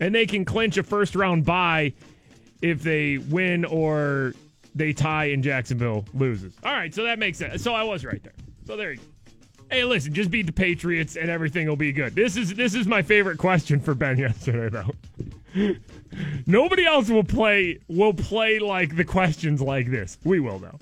[0.00, 1.94] And they can clinch a first round bye
[2.60, 4.34] if they win or
[4.74, 6.54] they tie and Jacksonville loses.
[6.62, 7.62] All right, so that makes sense.
[7.62, 8.34] So I was right there.
[8.66, 9.02] So there you go.
[9.70, 12.14] Hey, listen, just beat the Patriots and everything will be good.
[12.14, 14.92] This is this is my favorite question for Ben yesterday though.
[16.46, 20.18] Nobody else will play will play like the questions like this.
[20.24, 20.78] We will though.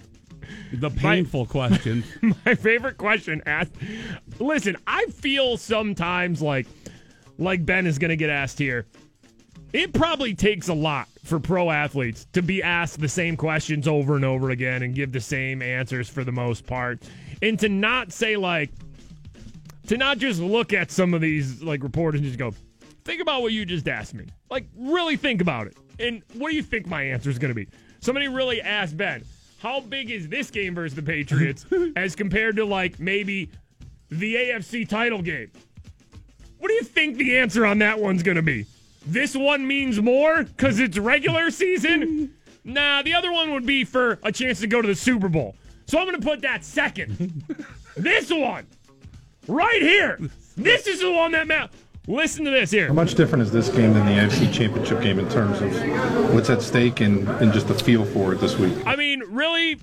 [0.75, 2.05] The painful questions.
[2.45, 3.73] My favorite question asked.
[4.39, 6.67] Listen, I feel sometimes like
[7.39, 8.87] like Ben is going to get asked here.
[9.73, 14.15] It probably takes a lot for pro athletes to be asked the same questions over
[14.15, 17.01] and over again and give the same answers for the most part.
[17.45, 18.71] And to not say like
[19.89, 22.55] to not just look at some of these like reporters and just go,
[23.05, 24.25] think about what you just asked me.
[24.49, 25.77] Like really think about it.
[25.99, 27.69] And what do you think my answer is going to be?
[28.01, 29.27] Somebody really asked Ben,
[29.59, 31.67] how big is this game versus the Patriots
[31.97, 33.51] as compared to like maybe
[34.09, 35.51] the AFC title game?
[36.57, 38.65] What do you think the answer on that one's going to be?
[39.05, 42.33] This one means more because it's regular season?
[42.65, 45.55] nah, the other one would be for a chance to go to the Super Bowl.
[45.87, 47.45] So I'm going to put that second.
[47.97, 48.67] this one,
[49.49, 50.19] right here.
[50.57, 51.77] This is the one that matters.
[52.07, 52.89] Listen to this here.
[52.89, 56.51] How much different is this game than the AFC Championship game in terms of what's
[56.51, 58.75] at stake and, and just the feel for it this week?
[58.87, 59.79] I mean, really.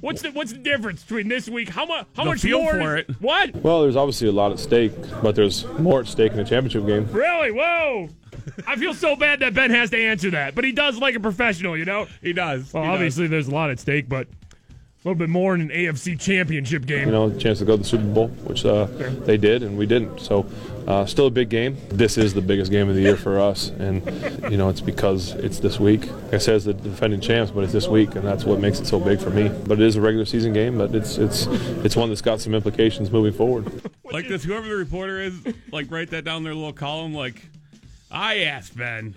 [0.00, 1.68] What's the what's the difference between this week?
[1.68, 2.72] How much how The much feel more?
[2.72, 3.16] for is- it.
[3.20, 3.54] What?
[3.56, 4.92] Well, there's obviously a lot at stake,
[5.22, 7.06] but there's more at stake in a championship game.
[7.12, 7.50] Really?
[7.50, 8.08] Whoa!
[8.66, 11.20] I feel so bad that Ben has to answer that, but he does like a
[11.20, 12.06] professional, you know.
[12.22, 12.72] He does.
[12.72, 12.94] Well, He does.
[12.94, 16.84] obviously, there's a lot at stake, but a little bit more in an AFC Championship
[16.84, 17.06] game.
[17.06, 18.84] You know, a chance to go to the Super Bowl, which uh,
[19.24, 20.18] they did, and we didn't.
[20.20, 20.44] So,
[20.86, 21.78] uh, still a big game.
[21.88, 24.04] This is the biggest game of the year for us, and
[24.50, 26.06] you know, it's because it's this week.
[26.24, 28.78] Like I said, it's the defending champs, but it's this week, and that's what makes
[28.78, 29.48] it so big for me.
[29.48, 32.54] But it is a regular season game, but it's it's it's one that's got some
[32.54, 33.72] implications moving forward.
[34.12, 35.34] Like this, whoever the reporter is,
[35.72, 37.14] like write that down in their little column.
[37.14, 37.40] Like,
[38.10, 39.14] I asked Ben,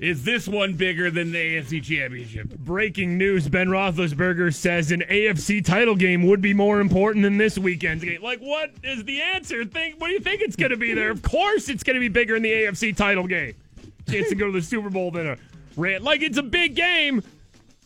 [0.00, 2.48] is this one bigger than the AFC Championship?
[2.58, 7.56] Breaking news: Ben Roethlisberger says an AFC title game would be more important than this
[7.56, 8.20] weekend's game.
[8.22, 9.64] Like, what is the answer?
[9.64, 11.10] Think, what do you think it's going to be there?
[11.10, 13.54] Of course, it's going to be bigger in the AFC title game.
[14.10, 15.36] Chance to go to the Super Bowl than a
[15.76, 16.02] rant.
[16.04, 17.22] Like, it's a big game,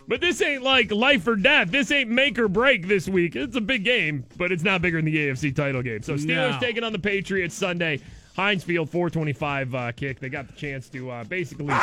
[0.09, 1.71] but this ain't like life or death.
[1.71, 3.37] This ain't make or break this week.
[3.37, 6.03] It's a big game, but it's not bigger than the AFC title game.
[6.03, 6.59] So Steelers No.
[6.61, 8.01] taking on the Patriots Sunday.
[8.39, 10.21] Heinz Field 425 uh, kick.
[10.21, 11.75] They got the chance to uh, basically.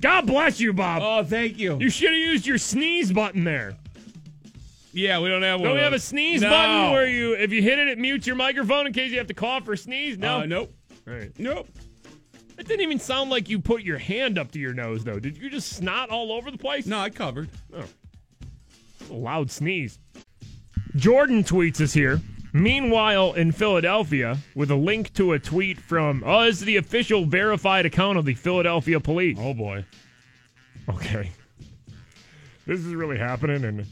[0.00, 1.02] God bless you, Bob.
[1.04, 1.78] Oh, thank you.
[1.78, 3.76] You should have used your sneeze button there.
[4.92, 5.68] Yeah, we don't have one.
[5.68, 6.50] Don't we have a sneeze No.
[6.50, 9.28] button where you, if you hit it, it mutes your microphone in case you have
[9.28, 10.18] to cough or sneeze?
[10.18, 10.40] No.
[10.40, 10.74] Uh, nope.
[11.06, 11.30] All right.
[11.38, 11.68] Nope.
[12.58, 15.20] It didn't even sound like you put your hand up to your nose, though.
[15.20, 16.86] Did you just snot all over the place?
[16.86, 17.48] No, I covered.
[17.72, 17.84] Oh.
[19.10, 20.00] A loud sneeze.
[20.96, 22.20] Jordan tweets us here.
[22.52, 27.86] Meanwhile, in Philadelphia, with a link to a tweet from, this is the official verified
[27.86, 29.38] account of the Philadelphia police.
[29.40, 29.84] Oh, boy.
[30.88, 31.30] Okay.
[32.66, 33.86] This is really happening in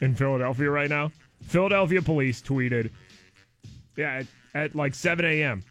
[0.00, 1.10] in Philadelphia right now.
[1.44, 2.90] Philadelphia police tweeted,
[3.96, 5.62] yeah, at, at like 7 a.m.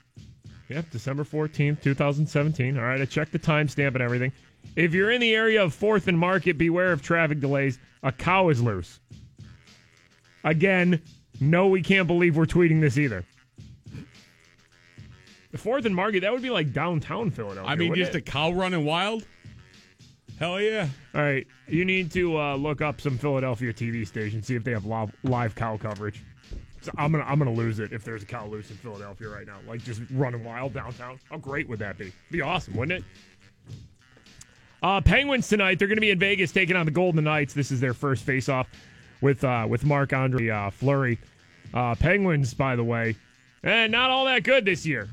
[0.70, 2.78] Yep, December 14th, 2017.
[2.78, 4.32] All right, I checked the timestamp and everything.
[4.76, 7.78] If you're in the area of 4th and Market, beware of traffic delays.
[8.02, 9.00] A cow is loose.
[10.44, 11.02] Again,
[11.40, 13.26] no, we can't believe we're tweeting this either.
[15.52, 17.72] The 4th and Market, that would be like downtown Philadelphia.
[17.72, 18.18] I mean, just it?
[18.18, 19.26] a cow running wild?
[20.38, 20.90] Hell yeah.
[21.14, 24.72] All right, you need to uh, look up some Philadelphia TV stations, see if they
[24.72, 26.24] have live, live cow coverage.
[26.82, 29.48] So I'm gonna I'm gonna lose it if there's a cow loose in Philadelphia right
[29.48, 31.20] now, like just running wild downtown.
[31.30, 32.12] How great would that be?
[32.32, 33.76] Be awesome, wouldn't it?
[34.84, 35.80] Uh, Penguins tonight.
[35.80, 37.56] They're going to be in Vegas taking on the Golden Knights.
[37.56, 38.68] This is their first face-off
[39.26, 41.18] with uh, with Marc Andre uh, Fleury.
[41.74, 43.16] Uh, Penguins, by the way,
[43.64, 45.10] eh, not all that good this year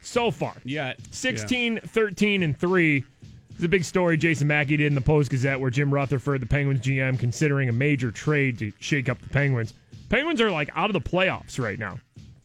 [0.00, 0.54] so far.
[0.64, 0.94] Yeah.
[1.10, 3.04] 16, 13, and 3.
[3.50, 6.46] It's a big story Jason Mackey did in the Post Gazette where Jim Rutherford, the
[6.46, 9.74] Penguins GM, considering a major trade to shake up the Penguins.
[10.08, 11.98] Penguins are like out of the playoffs right now.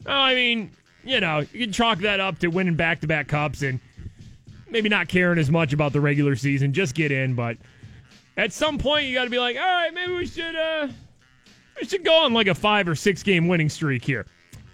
[0.06, 0.70] Oh, I mean,
[1.02, 3.80] you know, you can chalk that up to winning back to back cups and
[4.68, 6.74] maybe not caring as much about the regular season.
[6.74, 7.56] Just get in, but
[8.36, 10.88] at some point you got to be like, all right, maybe we should uh
[11.80, 14.26] we should go on like a five or six game winning streak here.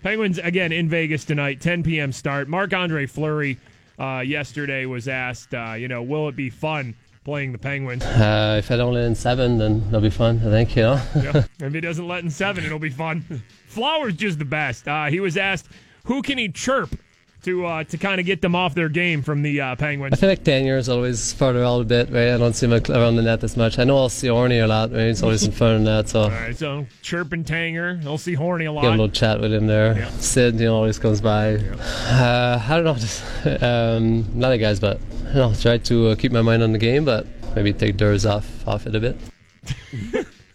[0.03, 2.13] Penguins again in Vegas tonight, 10 p.m.
[2.13, 2.49] start.
[2.49, 3.59] Marc Andre Fleury
[3.99, 6.95] uh, yesterday was asked, uh, you know, will it be fun
[7.25, 8.03] playing the Penguins?
[8.03, 10.39] Uh, if I don't let in seven, then it'll be fun.
[10.39, 11.03] I think you know.
[11.17, 11.45] yeah.
[11.61, 13.43] If he doesn't let in seven, it'll be fun.
[13.67, 14.89] Flowers just the best.
[14.89, 15.69] Uh, he was asked,
[16.05, 16.99] who can he chirp
[17.43, 20.19] to uh, to kind of get them off their game from the uh, I Penguins?
[20.21, 22.35] feel like Daniel is always further out a bit, right?
[22.35, 23.79] I don't see him around the net as much.
[23.79, 25.09] I know I'll see Orny a lot, right?
[25.09, 28.01] He's always in front of the net, so All right, so chirping Tanger.
[28.03, 28.83] He'll see Horny a lot.
[28.83, 29.97] get a little chat with him there.
[29.97, 30.11] Yeah.
[30.19, 31.55] Sid, you know, always comes by.
[31.57, 33.23] Uh, I don't know, just
[33.63, 36.73] um, a lot of guys, but you know, try to uh, keep my mind on
[36.73, 39.17] the game, but maybe take Durs off off it a bit.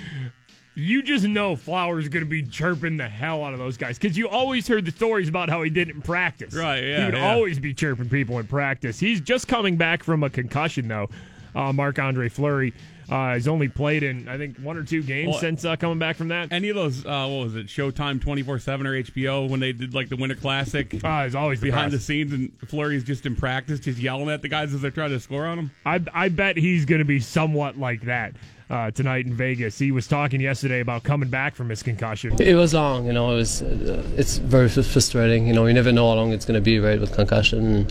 [0.76, 4.16] you just know Flowers going to be chirping the hell out of those guys because
[4.16, 6.54] you always heard the stories about how he did it in practice.
[6.54, 7.32] Right, yeah, He would yeah.
[7.32, 9.00] always be chirping people in practice.
[9.00, 11.08] He's just coming back from a concussion, though.
[11.54, 12.74] Uh, Marc Andre Fleury
[13.08, 15.98] uh, has only played in, I think, one or two games Well, since uh, coming
[15.98, 16.52] back from that.
[16.52, 19.94] Any of those, uh, what was it, Showtime 24 7 or HBO when they did
[19.94, 20.92] like the Winter Classic?
[21.02, 22.06] Uh, it's always behind the best.
[22.06, 25.20] scenes, and Fleury's just in practice, just yelling at the guys as they're trying to
[25.20, 25.70] score on him.
[25.86, 28.34] I, I bet he's going to be somewhat like that
[28.68, 29.78] uh, tonight in Vegas.
[29.78, 32.40] He was talking yesterday about coming back from his concussion.
[32.40, 33.32] It was long, you know.
[33.32, 33.62] It was.
[33.62, 35.66] Uh, it's very frustrating, you know.
[35.66, 37.88] You never know how long it's going to be, right, with concussion.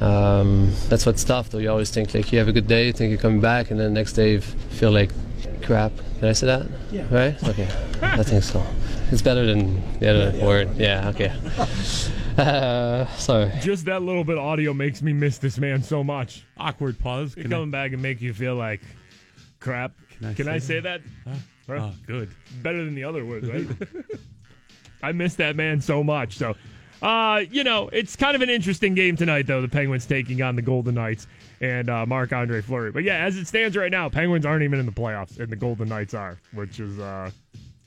[0.00, 1.58] Um, that's what's tough, though.
[1.58, 3.80] You always think like you have a good day, you think you're coming back, and
[3.80, 5.10] then the next day you feel like
[5.62, 5.92] crap.
[6.20, 6.66] Did I say that?
[6.90, 7.06] Yeah.
[7.10, 7.42] Right.
[7.48, 7.68] Okay.
[8.02, 8.64] I think so.
[9.10, 10.76] It's better than the other word.
[10.76, 11.08] Yeah.
[11.10, 11.32] Okay.
[12.38, 13.50] Uh, sorry.
[13.60, 16.44] Just that little bit of audio makes me miss this man so much.
[16.56, 17.34] Awkward pause.
[17.34, 18.80] He's coming back and make you feel like,
[19.58, 19.90] crap.
[20.34, 21.00] Can I, say, that?
[21.68, 22.30] Oh, good.
[22.62, 23.66] Better than the other words, right?
[25.02, 26.36] I miss that man so much.
[26.36, 26.56] So,
[27.02, 29.62] uh, you know, it's kind of an interesting game tonight, though.
[29.62, 31.26] The Penguins taking on the Golden Knights
[31.60, 32.90] and uh, Marc Andre Fleury.
[32.90, 35.56] But yeah, as it stands right now, Penguins aren't even in the playoffs, and the
[35.56, 37.30] Golden Knights are, which is uh,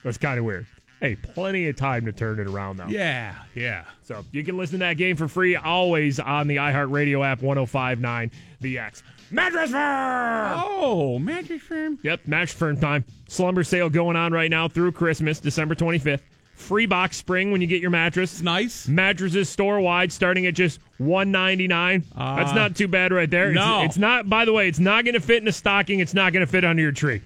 [0.03, 0.65] that's kind of weird.
[1.01, 2.88] Hey, plenty of time to turn it around now.
[2.88, 3.86] Yeah, yeah.
[4.03, 8.29] So you can listen to that game for free always on the iHeartRadio app 1059
[8.59, 9.01] The X.
[9.32, 10.61] Mattress Firm!
[10.65, 11.97] Oh, Mattress Firm.
[12.03, 13.05] Yep, Mattress Firm time.
[13.27, 16.21] Slumber sale going on right now through Christmas, December 25th.
[16.55, 18.41] Free box spring when you get your mattress.
[18.41, 18.88] nice.
[18.88, 23.49] Mattresses store wide starting at just 199 That's Uh, not too bad right there.
[23.49, 23.84] It's- no.
[23.84, 25.99] It's, not, by the way, it's not going to fit in a stocking.
[26.01, 27.21] It's not going to fit under your tree.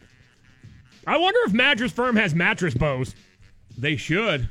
[1.06, 3.14] I wonder if Mattress Firm has mattress bows.
[3.78, 4.48] They should.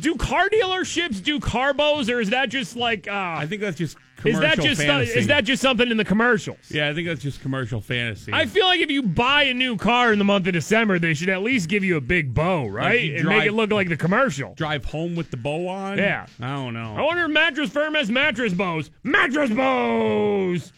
[0.00, 3.08] Do car dealerships do car bows, or is that just like?
[3.08, 5.18] Uh, I think that's just is commercial that just fantasy.
[5.18, 6.58] is that just something in the commercials?
[6.68, 8.32] Yeah, I think that's just commercial fantasy.
[8.32, 11.14] I feel like if you buy a new car in the month of December, they
[11.14, 13.70] should at least give you a big bow, right, you and drive- make it look
[13.70, 14.54] like the commercial.
[14.54, 15.96] drive home with the bow on.
[15.98, 16.26] Yeah.
[16.40, 16.94] I don't know.
[16.96, 18.90] I wonder if Mattress Firm has mattress bows.
[19.02, 20.72] Mattress bows.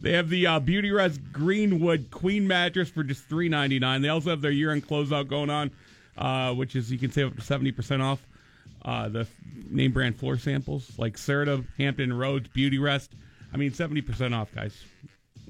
[0.00, 4.02] They have the uh, Beautyrest Greenwood Queen mattress for just three ninety nine.
[4.02, 5.70] They also have their year end closeout going on,
[6.16, 8.20] uh, which is you can save up to seventy percent off
[8.88, 9.26] uh, the
[9.70, 13.10] name brand floor samples like Serta, Hampton Roads, Beautyrest.
[13.52, 14.82] I mean, seventy percent off, guys.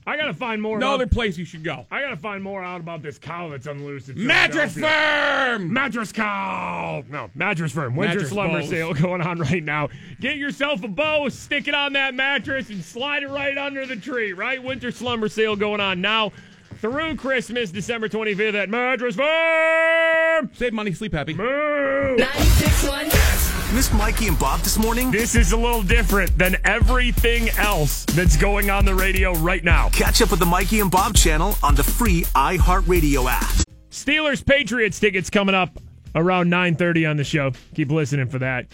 [0.07, 0.79] I gotta find more.
[0.79, 1.87] No out- other place you should go.
[1.91, 4.17] I gotta find more out about this cow that's unloosed.
[4.17, 4.75] Mattress.
[4.75, 5.71] Firm.
[5.73, 7.05] Mattress cow.
[7.11, 7.95] No, mattress firm.
[7.95, 8.71] Winter Mattress slumber bows.
[8.71, 9.89] sale going on right now.
[10.19, 13.97] Get yourself a bow, stick it on that mattress, and slide it right under the
[13.97, 14.33] tree.
[14.33, 16.33] Right, winter slumber sale going on now
[16.77, 20.51] through Christmas, December twenty fifth at Mattress Firm.
[20.55, 21.35] Save money, sleep happy.
[21.35, 22.17] Moo.
[22.17, 25.11] 96.1 Missed Mikey and Bob this morning?
[25.11, 29.91] This is a little different than everything else that's going on the radio right now.
[29.91, 33.45] Catch up with the Mikey and Bob channel on the free iHeartRadio app.
[33.91, 35.79] Steelers Patriots tickets coming up
[36.15, 37.53] around 9:30 on the show.
[37.75, 38.67] Keep listening for that.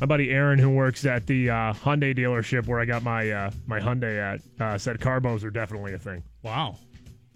[0.00, 3.50] My buddy Aaron, who works at the uh, Hyundai dealership where I got my uh,
[3.66, 6.22] my Hyundai at, uh, said carbos are definitely a thing.
[6.42, 6.76] Wow.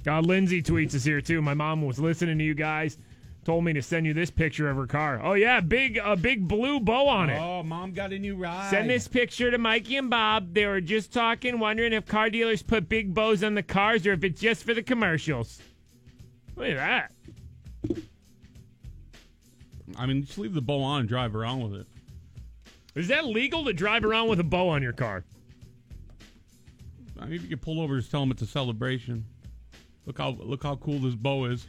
[0.06, 1.42] Uh, Lindsay tweets us here too.
[1.42, 2.98] My mom was listening to you guys.
[3.44, 5.20] Told me to send you this picture of her car.
[5.22, 7.40] Oh yeah, big a big blue bow on it.
[7.40, 8.68] Oh, mom got a new ride.
[8.68, 10.52] Send this picture to Mikey and Bob.
[10.52, 14.12] They were just talking, wondering if car dealers put big bows on the cars or
[14.12, 15.60] if it's just for the commercials.
[16.54, 17.12] Look at that.
[19.96, 21.86] I mean, just leave the bow on and drive around with it.
[22.94, 25.24] Is that legal to drive around with a bow on your car?
[27.18, 29.24] I mean, if you can pull over, just tell them it's a celebration.
[30.10, 31.68] Look how look how cool this bow is.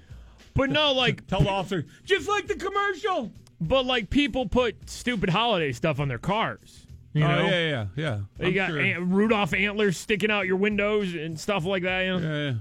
[0.56, 3.30] But no, like Tell the officer, just like the commercial.
[3.60, 6.88] But like people put stupid holiday stuff on their cars.
[7.14, 8.20] You oh, know, yeah, yeah, yeah.
[8.40, 8.80] you I'm got sure.
[8.80, 12.02] ant- Rudolph antlers sticking out your windows and stuff like that.
[12.02, 12.54] You know, Yeah, yeah.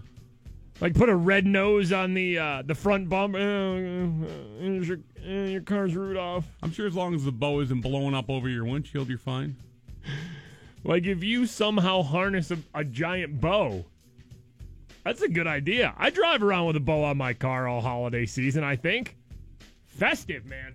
[0.82, 3.38] like put a red nose on the uh, the front bumper.
[3.38, 6.44] Uh, uh, your, uh, your car's Rudolph.
[6.62, 9.56] I'm sure as long as the bow isn't blowing up over your windshield, you're fine.
[10.84, 13.86] Like if you somehow harness a, a giant bow,
[15.04, 15.94] that's a good idea.
[15.96, 18.64] I drive around with a bow on my car all holiday season.
[18.64, 19.16] I think
[19.86, 20.74] festive, man.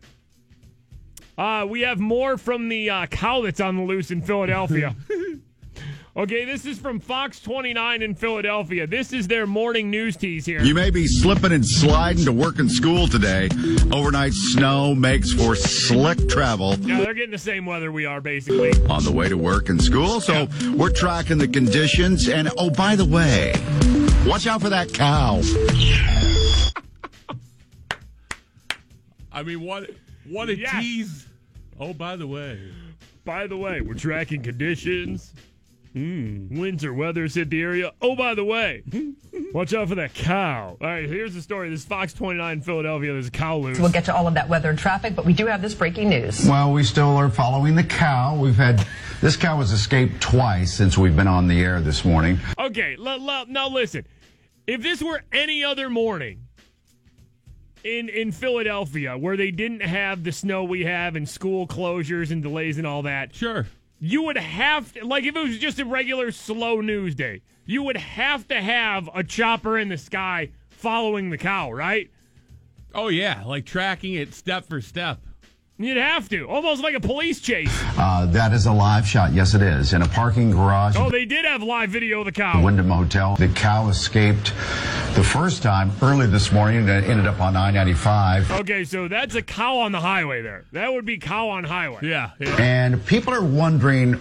[1.38, 4.96] Uh, we have more from the uh, cow that's on the loose in Philadelphia.
[6.16, 8.88] okay, this is from Fox 29 in Philadelphia.
[8.88, 10.62] This is their morning news tease here.
[10.62, 13.50] You may be slipping and sliding to work and school today.
[13.92, 18.72] Overnight snow makes for slick travel yeah, they're getting the same weather we are, basically.
[18.90, 20.20] on the way to work and school.
[20.22, 22.28] So we're tracking the conditions.
[22.30, 23.54] And oh, by the way,
[24.26, 25.42] watch out for that cow.
[29.32, 29.90] I mean, what
[30.30, 30.72] what a Yes.
[30.82, 31.28] tease.
[31.80, 32.58] Oh, by the way,
[33.26, 35.34] By the way, we're tracking conditions.
[35.96, 36.60] Hmm.
[36.60, 37.94] Winter weather's hit the area.
[38.02, 38.84] Oh, by the way,
[39.54, 40.76] watch out for that cow.
[40.82, 41.70] All right, here's the story.
[41.70, 43.14] This is Fox 29 in Philadelphia.
[43.14, 43.80] There's a cow loose.
[43.80, 46.10] We'll get to all of that weather and traffic, but we do have this breaking
[46.10, 46.46] news.
[46.46, 48.36] Well, we still are following the cow.
[48.38, 48.86] We've had
[49.22, 52.40] this cow has escaped twice since we've been on the air this morning.
[52.60, 54.06] Okay, l- l- now listen.
[54.68, 56.42] If this were any other morning
[57.86, 62.44] in in Philadelphia where they didn't have the snow we have and school closures and
[62.44, 63.68] delays and all that, sure.
[64.00, 67.84] You would have to like if it was just a regular slow news day, you
[67.84, 72.10] would have to have a chopper in the sky following the cow, right?
[72.94, 75.20] Oh yeah, like tracking it step for step.
[75.78, 77.70] You'd have to, almost like a police chase.
[77.98, 79.34] Uh, that is a live shot.
[79.34, 79.92] Yes, it is.
[79.92, 80.96] In a parking garage.
[80.98, 82.64] Oh, they did have live video of the The cow.
[82.64, 83.36] Wyndham Hotel.
[83.36, 84.54] The cow escaped
[85.16, 88.60] the first time early this morning that ended up on I-95.
[88.60, 90.66] Okay, so that's a cow on the highway there.
[90.74, 92.00] That would be cow on highway.
[92.04, 92.32] Yeah.
[92.60, 94.20] And people are wondering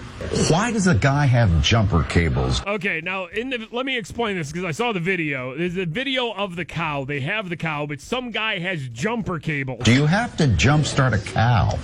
[0.49, 2.65] why does a guy have jumper cables?
[2.65, 5.57] Okay, now in the let me explain this because I saw the video.
[5.57, 7.05] There's a video of the cow.
[7.05, 9.85] They have the cow, but some guy has jumper cables.
[9.85, 11.77] Do you have to jumpstart a cow?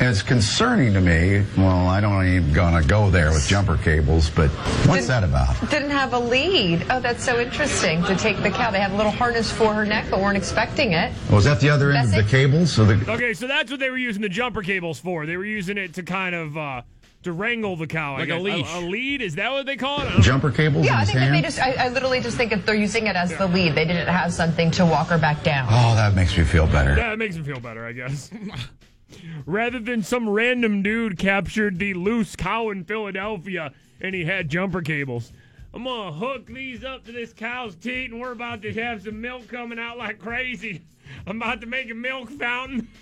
[0.00, 1.44] It's concerning to me.
[1.56, 4.50] Well, I don't even gonna go there with jumper cables, but
[4.86, 5.58] what's that about?
[5.70, 6.84] Didn't have a lead.
[6.90, 8.70] Oh, that's so interesting to take the cow.
[8.70, 11.12] They had a little harness for her neck, but weren't expecting it.
[11.30, 12.66] Was that the other end That's of the cable?
[12.66, 15.26] So the Okay, so that's what they were using the jumper cables for.
[15.26, 16.82] They were using it to kind of uh,
[17.22, 18.18] to wrangle the cow.
[18.18, 18.72] Like a leash.
[18.74, 19.22] A, lead?
[19.22, 20.02] Is that what they call it?
[20.02, 20.22] I don't know.
[20.22, 22.52] jumper cables Yeah, in I his think that they just, I, I literally just think
[22.52, 25.42] if they're using it as the lead, they didn't have something to walk her back
[25.42, 25.66] down.
[25.70, 26.96] Oh, that makes me feel better.
[26.96, 28.30] Yeah, it makes me feel better, I guess.
[29.46, 34.82] Rather than some random dude captured the loose cow in Philadelphia and he had jumper
[34.82, 35.32] cables.
[35.74, 39.20] I'm gonna hook these up to this cow's teat and we're about to have some
[39.20, 40.82] milk coming out like crazy.
[41.26, 42.88] I'm about to make a milk fountain.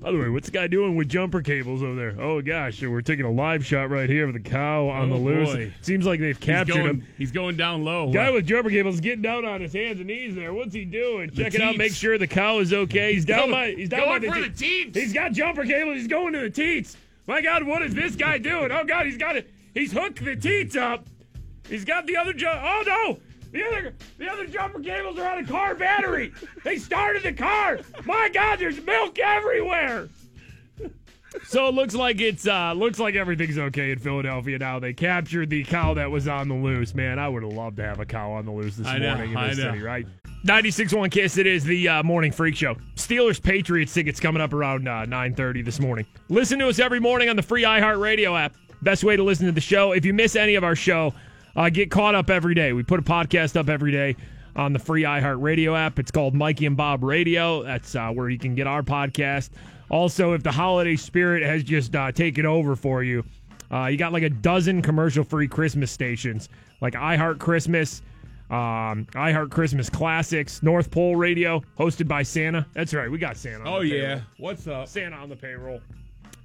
[0.00, 2.16] By the way, what's the guy doing with jumper cables over there?
[2.20, 5.20] Oh gosh, we're taking a live shot right here of the cow on Oh, the
[5.20, 5.52] loose.
[5.52, 5.72] boy.
[5.80, 7.06] Seems like they've He's captured going, him.
[7.16, 8.12] he's going down low.
[8.12, 10.52] Guy with jumper cables getting down on his hands and knees there.
[10.52, 11.30] What's he doing?
[11.30, 11.68] Check it out.
[11.70, 11.78] teats.
[11.78, 13.14] Make sure the cow is okay.
[13.14, 13.70] He's down Go- by.
[13.74, 15.94] He's down going by the, for the te- He's got jumper cables.
[15.98, 16.96] He's going to the teats.
[17.26, 18.72] My God, what is this guy doing?
[18.72, 19.50] Oh God, he's got it.
[19.74, 21.06] He's hooked the teats up.
[21.68, 22.32] He's got the other.
[22.32, 23.18] Ju- oh no.
[23.52, 26.32] The other, the other jumper cables are on a car battery.
[26.64, 27.80] They started the car.
[28.04, 30.08] My God, there's milk everywhere.
[31.46, 34.78] So it looks like it's uh looks like everything's okay in Philadelphia now.
[34.78, 36.94] They captured the cow that was on the loose.
[36.94, 39.14] Man, I would have loved to have a cow on the loose this I know,
[39.14, 39.70] morning in I this know.
[39.72, 40.06] city, right?
[40.44, 42.74] 96.1 Kiss, it is the uh, morning freak show.
[42.96, 46.04] Steelers Patriots tickets coming up around uh, 9.30 this morning.
[46.28, 48.54] Listen to us every morning on the free iHeartRadio app.
[48.82, 49.92] Best way to listen to the show.
[49.92, 51.14] If you miss any of our show,
[51.54, 52.72] uh, get caught up every day.
[52.72, 54.16] We put a podcast up every day
[54.56, 56.00] on the free iHeartRadio app.
[56.00, 57.62] It's called Mikey and Bob Radio.
[57.62, 59.50] That's uh, where you can get our podcast.
[59.92, 63.22] Also, if the holiday spirit has just uh, taken over for you,
[63.70, 66.48] uh, you got like a dozen commercial-free Christmas stations,
[66.80, 68.02] like iHeart Christmas,
[68.50, 72.66] um, iHeart Christmas Classics, North Pole Radio, hosted by Santa.
[72.72, 73.60] That's right, we got Santa.
[73.64, 74.00] On Oh, yeah.
[74.00, 74.22] payroll.
[74.38, 74.88] What's up?
[74.88, 75.80] Santa on the payroll.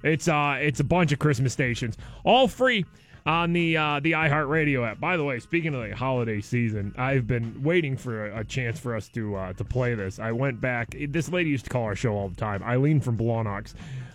[0.04, 2.84] It's uh, it's a bunch of Christmas stations, all free
[3.28, 4.98] on the uh, the iHeartRadio app.
[4.98, 8.80] By the way, speaking of the holiday season, I've been waiting for a, a chance
[8.80, 10.18] for us to uh, to play this.
[10.18, 10.96] I went back.
[11.10, 13.74] This lady used to call our show all the time, Eileen from Blawnox.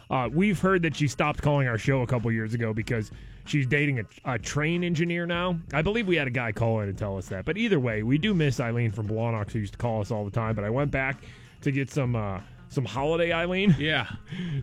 [0.10, 3.12] Uh, we've heard that she stopped calling our show a couple years ago because
[3.46, 5.60] she's dating a, a train engineer now.
[5.74, 7.46] I believe we had a guy call in and tell us that.
[7.46, 10.26] But either way, we do miss Eileen from Blawnox who used to call us all
[10.26, 10.56] the time.
[10.56, 11.24] But I went back
[11.62, 12.42] to get some uh,
[12.74, 13.76] some holiday Eileen.
[13.84, 14.08] Yeah.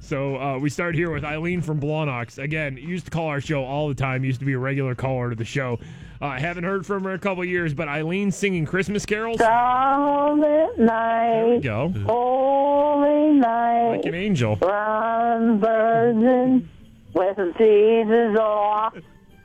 [0.00, 2.42] So uh, we start here with Eileen from Blawnox.
[2.42, 4.24] Again, used to call our show all the time.
[4.24, 5.78] Used to be a regular caller to the show.
[6.22, 9.38] I uh, haven't heard from her in a couple years, but Eileen singing Christmas carols.
[9.38, 11.32] Silent night.
[11.32, 11.88] There we go.
[12.06, 13.90] Holy night.
[13.96, 14.56] Like an angel.
[14.56, 16.68] Run, virgin,
[17.14, 18.94] with Jesus off,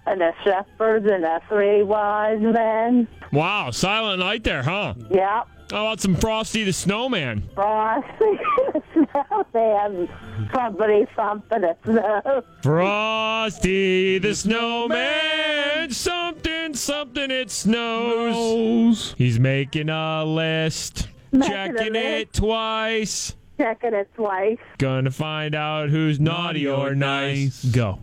[0.05, 3.07] and the shepherds and the three wise men.
[3.31, 4.93] Wow, silent night there, huh?
[5.09, 5.47] Yep.
[5.75, 7.49] How about some Frosty the Snowman?
[7.53, 8.07] Frosty
[8.73, 10.09] the snowman.
[10.53, 12.43] Somebody thumping the snow.
[12.63, 19.15] Frosty the Snowman, something, something, it snows.
[19.17, 22.05] He's making a list, Making a checking list.
[22.07, 23.35] it twice.
[23.57, 24.57] Checking it twice.
[24.77, 27.65] Gonna find out who's naughty or nice.
[27.65, 27.99] Go.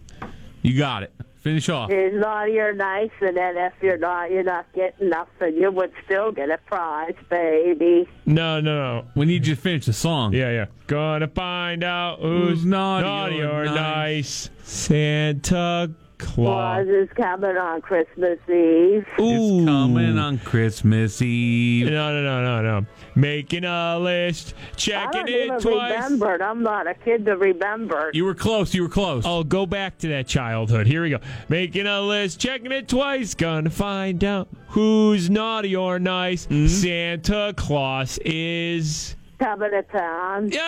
[0.60, 1.14] You got it.
[1.42, 1.90] Finish off.
[1.90, 5.56] It's naughty or nice, and then if you're not, you're not getting nothing.
[5.56, 8.08] You would still get a prize, baby.
[8.24, 9.06] No, no, no.
[9.16, 10.34] We need you to finish the song.
[10.34, 10.66] Yeah, yeah.
[10.86, 14.50] Gonna find out who's, Who's naughty or or nice.
[14.62, 15.90] Santa
[16.22, 16.86] Claus.
[16.86, 19.04] Claus is coming on Christmas Eve.
[19.18, 21.86] It's coming on Christmas Eve.
[21.86, 22.86] No, no, no, no, no.
[23.14, 25.92] Making a list, I checking don't it even twice.
[25.92, 26.34] remember.
[26.34, 26.40] it.
[26.42, 28.10] I'm not a kid to remember.
[28.14, 28.74] You were close.
[28.74, 29.24] You were close.
[29.26, 30.86] Oh, go back to that childhood.
[30.86, 31.18] Here we go.
[31.48, 33.34] Making a list, checking it twice.
[33.34, 36.46] Gonna find out who's naughty or nice.
[36.46, 36.66] Mm-hmm.
[36.68, 39.16] Santa Claus is.
[39.42, 40.50] Coming to town.
[40.52, 40.60] Yo!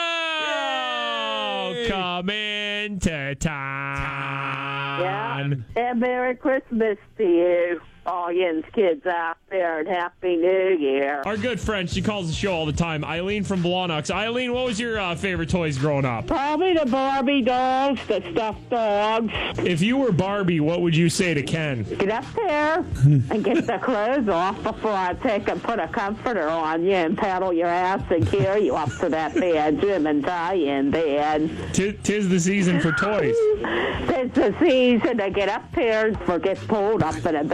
[1.89, 5.01] Coming to town.
[5.01, 5.55] Yeah.
[5.77, 7.81] And Merry Christmas to you.
[8.07, 11.23] All yin's kids out there and Happy New Year.
[11.25, 13.05] Our good friend, she calls the show all the time.
[13.05, 14.11] Eileen from Blawnox.
[14.11, 16.27] Eileen, what was your uh, favorite toys growing up?
[16.27, 19.33] Probably the Barbie dolls, the stuffed dogs.
[19.59, 21.85] If you were Barbie, what would you say to Ken?
[21.85, 26.49] Get up there and get the clothes off before I take and put a comforter
[26.49, 30.55] on you and paddle your ass and carry you up to that bedroom and tie
[30.55, 31.51] you in bed.
[31.73, 33.35] Tis, tis the season for toys.
[33.37, 37.45] It's the season to get up there and get pulled up in a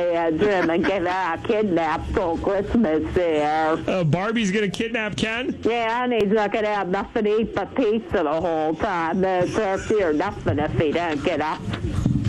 [0.40, 3.72] bedroom and get uh, kidnapped till Christmas there.
[3.86, 5.58] Uh, Barbie's gonna kidnap Ken?
[5.62, 9.20] Yeah, and he's not going to have nothing to eat but pizza the whole time.
[9.20, 11.60] No turkey or nothing if he don't get up.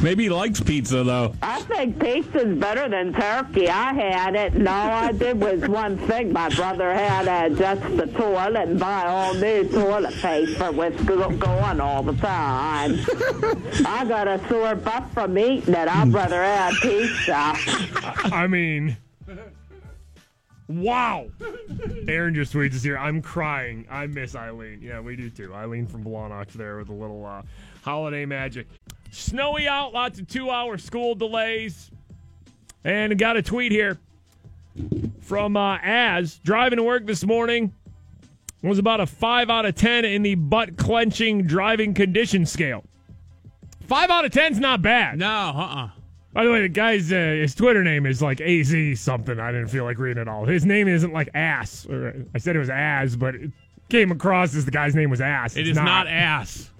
[0.01, 1.35] Maybe he likes pizza though.
[1.43, 3.69] I think pizza's better than turkey.
[3.69, 6.33] I had it, and all I did was one thing.
[6.33, 11.29] My brother had to adjust the toilet and buy all new toilet paper with go-
[11.37, 12.97] going all the time.
[13.85, 15.87] I got a sore butt from eating it.
[15.87, 17.53] I'd rather have pizza.
[18.33, 18.97] I mean,
[20.67, 21.27] wow.
[22.07, 22.97] Aaron just tweets us here.
[22.97, 23.85] I'm crying.
[23.89, 24.81] I miss Eileen.
[24.81, 25.53] Yeah, we do too.
[25.53, 27.43] Eileen from Blawnox there with a little uh,
[27.83, 28.65] holiday magic.
[29.11, 31.91] Snowy out, lots of two hour school delays.
[32.83, 33.99] And got a tweet here
[35.21, 36.39] from uh, Az.
[36.43, 37.73] Driving to work this morning
[38.63, 42.83] was about a 5 out of 10 in the butt clenching driving condition scale.
[43.87, 45.19] 5 out of 10's not bad.
[45.19, 45.89] No, uh uh
[46.33, 49.39] By the way, the guy's uh, his Twitter name is like AZ something.
[49.39, 50.45] I didn't feel like reading it all.
[50.45, 51.85] His name isn't like ass.
[51.87, 53.51] Or, I said it was Az, but it
[53.89, 55.55] came across as the guy's name was ass.
[55.57, 56.71] It It's is not ass.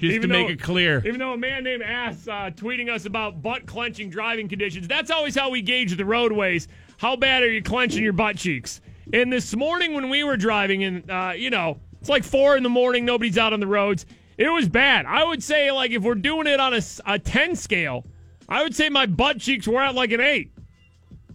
[0.00, 1.02] Just to make it clear.
[1.06, 5.10] Even though a man named Ass uh, tweeting us about butt clenching driving conditions, that's
[5.10, 6.68] always how we gauge the roadways.
[6.96, 8.80] How bad are you clenching your butt cheeks?
[9.12, 12.62] And this morning when we were driving, and uh, you know, it's like four in
[12.62, 14.06] the morning, nobody's out on the roads.
[14.36, 15.06] It was bad.
[15.06, 16.74] I would say, like, if we're doing it on
[17.06, 18.04] a 10 scale,
[18.48, 20.50] I would say my butt cheeks were at like an 8.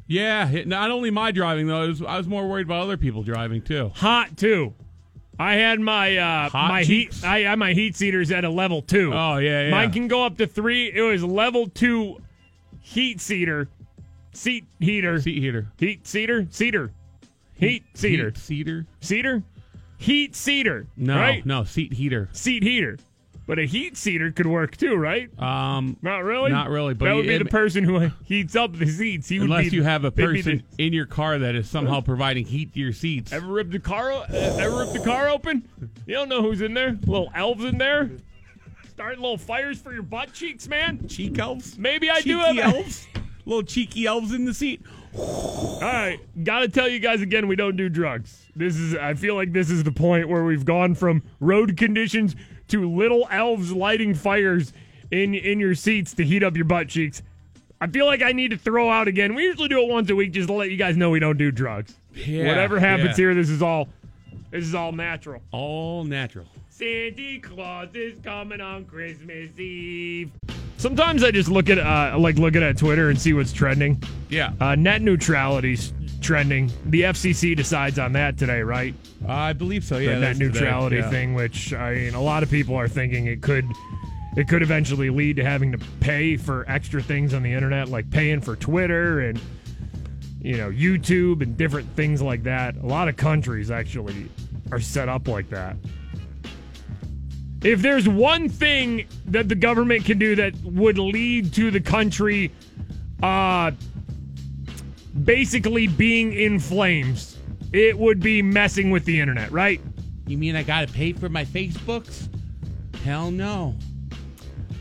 [0.08, 1.88] Yeah, not only my driving though.
[1.88, 3.92] Was, I was more worried about other people driving too.
[3.96, 4.74] Hot too.
[5.40, 7.22] I had my uh, Hot my cheeks?
[7.22, 9.14] heat I had my heat seaters at a level two.
[9.14, 9.72] Oh yeah, yeah.
[9.72, 10.92] Mine can go up to three.
[10.94, 12.18] It was level two
[12.82, 13.70] heat seater,
[14.34, 15.68] seat heater, Seat heater.
[15.78, 16.92] heat seater, cedar,
[17.56, 18.86] heat seater, Heat Cedar?
[19.00, 19.44] cedar,
[19.98, 20.88] heat seater.
[20.98, 21.46] No, right?
[21.46, 22.28] no, seat heater.
[22.34, 22.98] seat heater.
[23.50, 25.28] But a heat seater could work too, right?
[25.42, 26.52] Um, Not really.
[26.52, 29.28] Not really, but that would be it- the person who heats up the seats.
[29.28, 32.02] He would unless be, you have a person the- in your car that is somehow
[32.02, 33.34] providing heat to your seats.
[33.34, 34.12] Ever ripped the car?
[34.12, 35.68] Uh, ever ripped the car open?
[36.06, 36.92] You don't know who's in there.
[37.08, 38.12] Little elves in there.
[38.88, 41.08] Starting little fires for your butt cheeks, man.
[41.08, 41.76] Cheek elves?
[41.76, 43.08] Maybe I Cheeky do have elves?
[43.48, 44.84] Little cheeky elves in the seat.
[45.18, 48.46] All right, gotta tell you guys again, we don't do drugs.
[48.56, 48.94] This is.
[48.96, 52.36] I feel like this is the point where we've gone from road conditions
[52.70, 54.74] to little elves lighting fires
[55.12, 57.22] in in your seats to heat up your butt cheeks.
[57.82, 59.36] I feel like I need to throw out again.
[59.36, 61.38] We usually do it once a week just to let you guys know we don't
[61.38, 61.96] do drugs.
[62.14, 63.16] Yeah, Whatever happens yeah.
[63.16, 63.88] here, this is all.
[64.52, 65.42] This is all natural.
[65.52, 66.46] All natural.
[66.70, 70.32] Santa Claus is coming on Christmas Eve.
[70.78, 74.02] Sometimes I just look at uh, like looking at Twitter and see what's trending.
[74.30, 74.54] Yeah.
[74.60, 76.72] Uh, net neutrality's trending.
[76.86, 78.94] The FCC decides on that today, right?
[79.28, 79.98] I believe so.
[79.98, 80.16] Yeah.
[80.16, 81.10] the net today, neutrality yeah.
[81.10, 83.66] thing, which I mean, a lot of people are thinking it could.
[84.38, 88.10] It could eventually lead to having to pay for extra things on the internet, like
[88.12, 89.42] paying for Twitter and
[90.40, 92.76] you know YouTube and different things like that.
[92.78, 94.30] A lot of countries actually
[94.72, 95.78] are set up like that.
[97.64, 102.52] If there's one thing that the government can do that would lead to the country
[103.22, 103.72] uh
[105.24, 107.38] basically being in flames,
[107.74, 109.82] it would be messing with the internet, right?
[110.28, 112.28] You mean I got to pay for my Facebooks?
[113.04, 113.76] Hell no.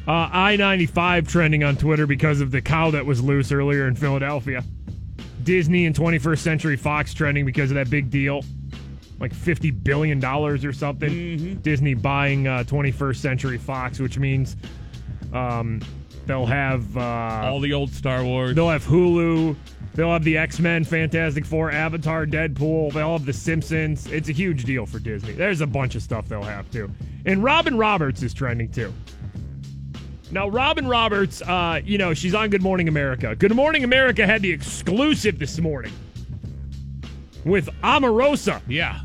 [0.06, 3.94] Uh, I 95 trending on Twitter because of the cow that was loose earlier in
[3.94, 4.64] Philadelphia.
[5.44, 8.42] Disney and 21st Century Fox trending because of that big deal.
[9.20, 11.56] Like $50 billion or something.
[11.62, 14.56] Disney buying uh, 21st Century Fox, which means
[15.32, 15.80] um,
[16.26, 16.96] they'll have.
[16.96, 17.00] Uh,
[17.44, 18.54] All the old Star Wars.
[18.54, 19.56] They'll have Hulu.
[19.98, 22.92] They'll have the X Men, Fantastic Four, Avatar, Deadpool.
[22.92, 24.06] They'll have The Simpsons.
[24.06, 25.32] It's a huge deal for Disney.
[25.32, 26.88] There's a bunch of stuff they'll have too.
[27.26, 28.94] And Robin Roberts is trending too.
[30.30, 33.34] Now, Robin Roberts, uh, you know, she's on Good Morning America.
[33.34, 35.92] Good Morning America had the exclusive this morning
[37.44, 38.62] with Omarosa.
[38.68, 39.00] Yeah.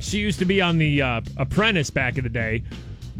[0.00, 2.64] She used to be on The uh, Apprentice back in the day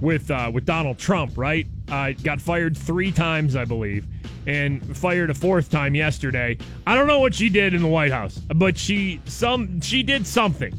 [0.01, 1.69] with uh, with Donald Trump, right?
[1.89, 4.09] Uh, got fired three times, I believe,
[4.49, 6.57] and fired a fourth time yesterday.
[6.87, 10.27] I don't know what she did in the White House, but she some she did
[10.27, 10.75] something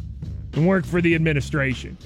[0.53, 1.97] and worked for the administration.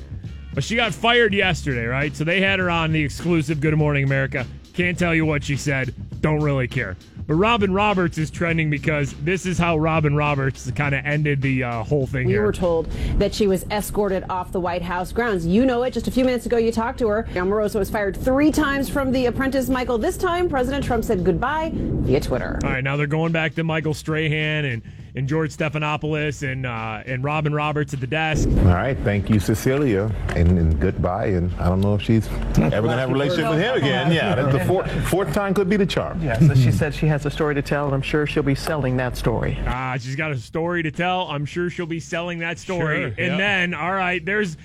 [0.53, 2.15] But she got fired yesterday, right?
[2.15, 4.45] So they had her on the exclusive Good Morning America.
[4.73, 5.95] Can't tell you what she said.
[6.21, 6.97] Don't really care.
[7.25, 11.63] But Robin Roberts is trending because this is how Robin Roberts kind of ended the
[11.63, 12.43] uh, whole thing We here.
[12.43, 15.45] were told that she was escorted off the White House grounds.
[15.45, 15.91] You know it.
[15.93, 17.23] Just a few minutes ago, you talked to her.
[17.33, 19.69] Omarosa was fired three times from The Apprentice.
[19.69, 22.59] Michael, this time President Trump said goodbye via Twitter.
[22.63, 24.81] All right, now they're going back to Michael Strahan and,
[25.15, 28.47] and George Stephanopoulos and uh, and Robin Roberts at the desk.
[28.49, 31.27] All right, thank you, Cecilia, and, and goodbye.
[31.27, 34.11] And I don't know if she's ever gonna have a relationship with him again.
[34.11, 36.21] Yeah, that's the fourth fourth time could be the charm.
[36.21, 38.55] Yeah, so she said she has a story to tell, and I'm sure she'll be
[38.55, 39.57] selling that story.
[39.67, 41.27] Ah, she's got a story to tell.
[41.27, 42.97] I'm sure she'll be selling that story.
[42.97, 43.37] Sure, and yeah.
[43.37, 44.57] then, all right, there's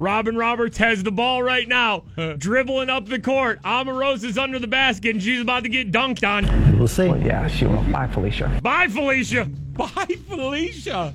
[0.00, 2.04] Robin Roberts has the ball right now,
[2.38, 3.60] dribbling up the court.
[3.62, 6.78] Omarosa's under the basket, and she's about to get dunked on.
[6.78, 7.06] We'll see.
[7.06, 7.82] yeah, she will.
[7.82, 8.60] Bye, Felicia.
[8.62, 9.50] Bye, Felicia.
[9.80, 11.14] Bye, Felicia.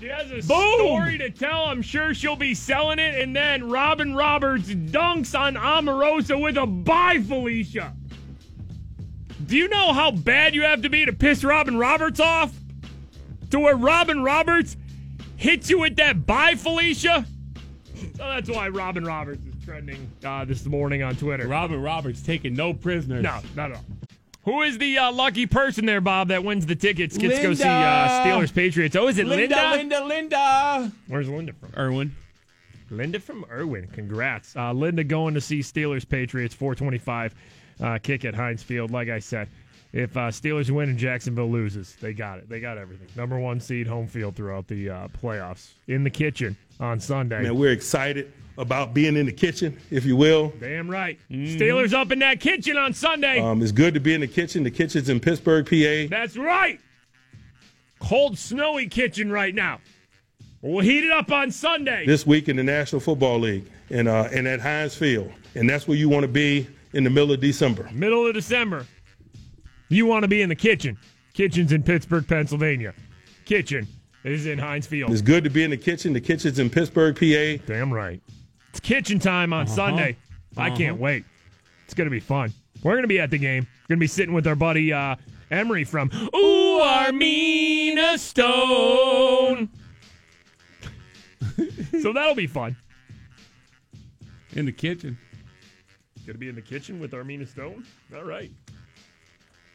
[0.00, 1.64] She has a story to tell.
[1.64, 3.20] I'm sure she'll be selling it.
[3.20, 7.94] And then Robin Roberts dunks on Omarosa with a bye, Felicia.
[9.46, 12.52] Do you know how bad you have to be to piss Robin Roberts off?
[13.50, 14.76] To where Robin Roberts
[15.36, 17.24] hits you with that bye, Felicia?
[17.94, 21.48] So that's why Robin Roberts is trending uh, this morning on Twitter.
[21.48, 23.22] Robin Roberts taking no prisoners.
[23.22, 23.84] No, not at all.
[24.48, 27.18] Who is the uh, lucky person there, Bob, that wins the tickets?
[27.18, 28.96] Gets to go see uh, Steelers Patriots.
[28.96, 29.54] Oh, is it Linda?
[29.54, 30.92] Linda, Linda, Linda.
[31.06, 31.74] Where's Linda from?
[31.76, 32.16] Irwin.
[32.88, 33.88] Linda from Irwin.
[33.88, 34.56] Congrats.
[34.56, 37.34] Uh, Linda going to see Steelers Patriots 425
[37.82, 38.90] uh, kick at Heinz Field.
[38.90, 39.48] Like I said,
[39.92, 42.48] if uh, Steelers win and Jacksonville loses, they got it.
[42.48, 43.08] They got everything.
[43.16, 45.72] Number one seed home field throughout the uh, playoffs.
[45.88, 47.42] In the kitchen on Sunday.
[47.42, 50.52] Man, we're excited about being in the kitchen, if you will.
[50.60, 51.18] Damn right.
[51.30, 53.40] Steelers up in that kitchen on Sunday.
[53.40, 54.64] Um, it's good to be in the kitchen.
[54.64, 56.14] The kitchen's in Pittsburgh, PA.
[56.14, 56.80] That's right.
[58.00, 59.80] Cold, snowy kitchen right now.
[60.60, 62.04] We'll heat it up on Sunday.
[62.04, 65.86] This week in the National Football League and uh, and at Heinz Field, and that's
[65.86, 67.88] where you want to be in the middle of December.
[67.92, 68.84] Middle of December.
[69.88, 70.98] You want to be in the kitchen.
[71.32, 72.92] Kitchen's in Pittsburgh, Pennsylvania.
[73.44, 73.86] Kitchen
[74.24, 75.12] is in Heinz Field.
[75.12, 76.12] It's good to be in the kitchen.
[76.12, 77.64] The kitchen's in Pittsburgh, PA.
[77.66, 78.20] Damn right.
[78.78, 79.74] It's kitchen time on Uh-huh.
[79.74, 80.16] Sunday.
[80.56, 81.02] I can't Uh-huh.
[81.02, 81.24] wait.
[81.84, 82.52] It's going to be fun.
[82.84, 83.66] We're going to be at the game.
[83.88, 85.16] Going to be sitting with our buddy uh,
[85.50, 89.68] Emery from Ooh Armina Stone.
[92.02, 92.76] so that'll be fun.
[94.52, 95.18] In the kitchen.
[96.24, 97.84] Going to be in the kitchen with Armina Stone?
[98.14, 98.52] All right.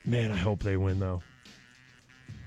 [0.06, 1.22] Man, I hope they win, though.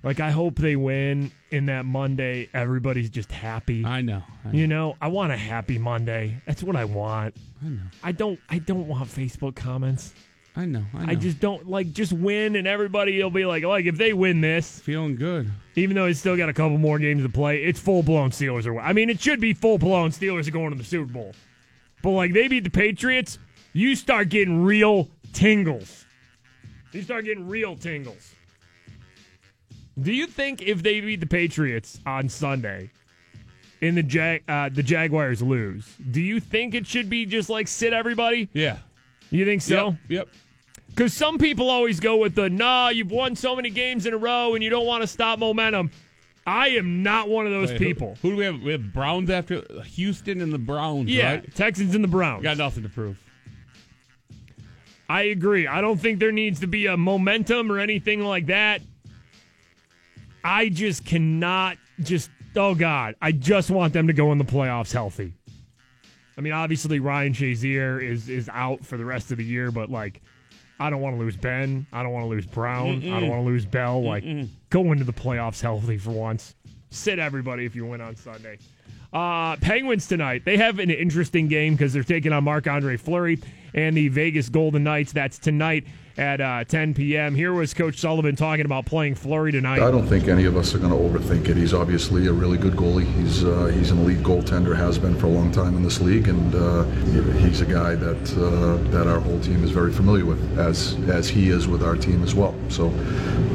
[0.06, 2.48] Like, I hope they win in that Monday.
[2.54, 3.84] Everybody's just happy.
[3.84, 4.22] I know.
[4.44, 6.40] I You know, I want a happy Monday.
[6.46, 7.34] That's what I want.
[7.60, 7.80] I know.
[8.04, 8.38] I don't.
[8.48, 10.14] I don't want Facebook comments.
[10.54, 10.84] I know.
[10.94, 11.10] I know.
[11.10, 14.40] I just don't like just win and everybody will be like, like if they win
[14.40, 15.50] this, feeling good.
[15.74, 18.64] Even though it's still got a couple more games to play, it's full blown Steelers
[18.64, 18.78] are.
[18.78, 21.34] I mean, it should be full blown Steelers are going to the Super Bowl.
[22.02, 23.40] But like they beat the Patriots,
[23.72, 26.04] you start getting real tingles.
[26.92, 28.35] You start getting real tingles.
[30.00, 32.90] Do you think if they beat the Patriots on Sunday,
[33.80, 37.68] and the Jag uh, the Jaguars lose, do you think it should be just like
[37.68, 38.48] sit everybody?
[38.52, 38.78] Yeah.
[39.30, 39.96] You think so?
[40.08, 40.28] Yep.
[40.88, 44.16] Because some people always go with the nah, you've won so many games in a
[44.16, 45.90] row and you don't want to stop momentum.
[46.46, 48.18] I am not one of those Wait, who- people.
[48.22, 48.62] Who, do we have?
[48.62, 51.10] We have Browns after Houston and the Browns.
[51.10, 51.54] Yeah, right?
[51.54, 52.42] Texans and the Browns.
[52.42, 53.18] Got nothing to prove.
[55.08, 55.66] I agree.
[55.66, 58.80] I don't think there needs to be a momentum or anything like that.
[60.46, 64.92] I just cannot just oh god, I just want them to go in the playoffs
[64.92, 65.34] healthy.
[66.38, 69.90] I mean, obviously Ryan Shazier is is out for the rest of the year, but
[69.90, 70.22] like
[70.78, 71.86] I don't want to lose Ben.
[71.92, 73.02] I don't want to lose Brown.
[73.12, 74.04] I don't want to lose Bell.
[74.04, 74.48] Like Mm-mm.
[74.70, 76.54] go into the playoffs healthy for once.
[76.90, 78.58] Sit everybody if you win on Sunday.
[79.12, 80.44] Uh, Penguins tonight.
[80.44, 83.40] They have an interesting game because they're taking on Marc Andre Fleury
[83.74, 85.12] and the Vegas Golden Knights.
[85.12, 85.86] That's tonight
[86.18, 87.34] at uh, 10 p.m.
[87.34, 89.80] Here was Coach Sullivan talking about playing Fleury tonight.
[89.80, 91.56] I don't think any of us are going to overthink it.
[91.56, 93.04] He's obviously a really good goalie.
[93.14, 96.28] He's uh, he's an elite goaltender, has been for a long time in this league,
[96.28, 96.84] and uh,
[97.38, 101.28] he's a guy that uh, that our whole team is very familiar with, as as
[101.28, 102.54] he is with our team as well.
[102.68, 102.88] So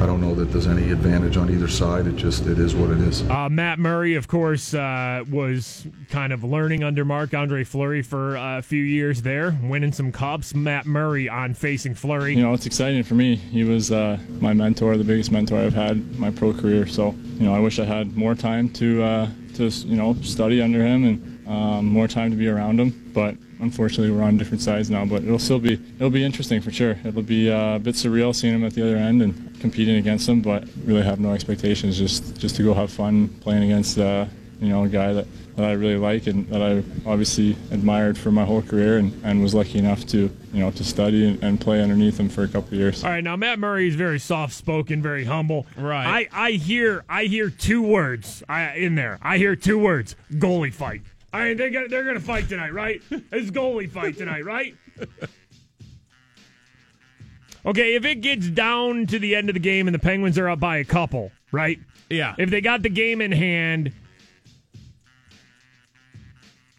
[0.01, 2.07] I don't know that there's any advantage on either side.
[2.07, 3.23] It just it is what it is.
[3.29, 8.37] Uh, Matt Murray, of course, uh, was kind of learning under Marc Andre Fleury for
[8.37, 10.53] uh, a few years there, winning some cups.
[10.53, 12.35] Matt Murray on facing Fleury.
[12.35, 13.35] You know, it's exciting for me.
[13.35, 16.87] He was uh, my mentor, the biggest mentor I've had my pro career.
[16.87, 20.61] So, you know, I wish I had more time to, uh, to you know, study
[20.61, 23.11] under him and um, more time to be around him.
[23.13, 25.05] But unfortunately, we're on different sides now.
[25.05, 26.97] But it'll still be it'll be interesting for sure.
[27.03, 30.27] It'll be uh, a bit surreal seeing him at the other end and competing against
[30.27, 30.41] him.
[30.41, 31.97] But really have no expectations.
[31.97, 34.25] Just just to go have fun playing against uh,
[34.61, 38.31] you know, a guy that, that I really like and that I obviously admired for
[38.31, 41.59] my whole career and, and was lucky enough to, you know, to study and, and
[41.59, 43.03] play underneath him for a couple of years.
[43.03, 45.65] All right, now Matt Murray is very soft spoken, very humble.
[45.75, 46.29] Right.
[46.31, 49.17] I, I hear I hear two words I, in there.
[49.21, 51.01] I hear two words: goalie fight.
[51.33, 53.01] I mean, they got, they're going to fight tonight, right?
[53.31, 54.75] It's goalie fight tonight, right?
[57.65, 60.49] Okay, if it gets down to the end of the game and the Penguins are
[60.49, 61.79] up by a couple, right?
[62.09, 62.35] Yeah.
[62.37, 63.93] If they got the game in hand,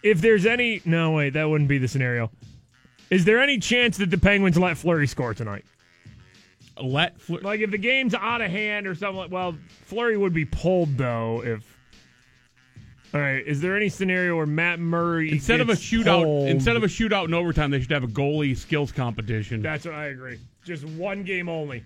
[0.03, 2.31] if there's any, no wait, that wouldn't be the scenario.
[3.11, 5.65] Is there any chance that the Penguins let Fleury score tonight?
[6.83, 9.19] Let like if the game's out of hand or something.
[9.19, 9.55] like Well,
[9.85, 11.43] Fleury would be pulled though.
[11.45, 11.79] If
[13.15, 16.49] all right, is there any scenario where Matt Murray Instead of a shootout, pulled?
[16.49, 19.61] instead of a shootout in overtime, they should have a goalie skills competition.
[19.61, 20.41] That's what I agree.
[20.65, 21.85] Just one game only.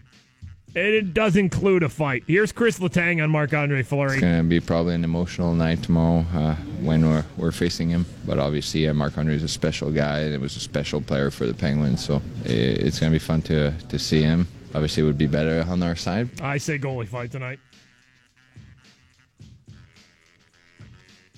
[0.76, 2.24] And it does include a fight.
[2.26, 4.12] Here's Chris Letang on Marc Andre Fleury.
[4.12, 8.04] It's going to be probably an emotional night tomorrow uh, when we're, we're facing him.
[8.26, 11.30] But obviously, uh, Marc Andre is a special guy, and it was a special player
[11.30, 12.04] for the Penguins.
[12.04, 14.46] So i it's going to be fun to, to see him.
[14.74, 16.28] Obviously, it would be better on our side.
[16.42, 17.58] I say goalie fight tonight.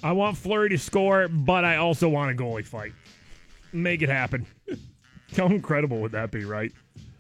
[0.02, 2.92] I want Fleury to score, but I also want a goalie fight.
[3.72, 4.48] Make it happen.
[5.36, 6.72] How incredible would that be, right?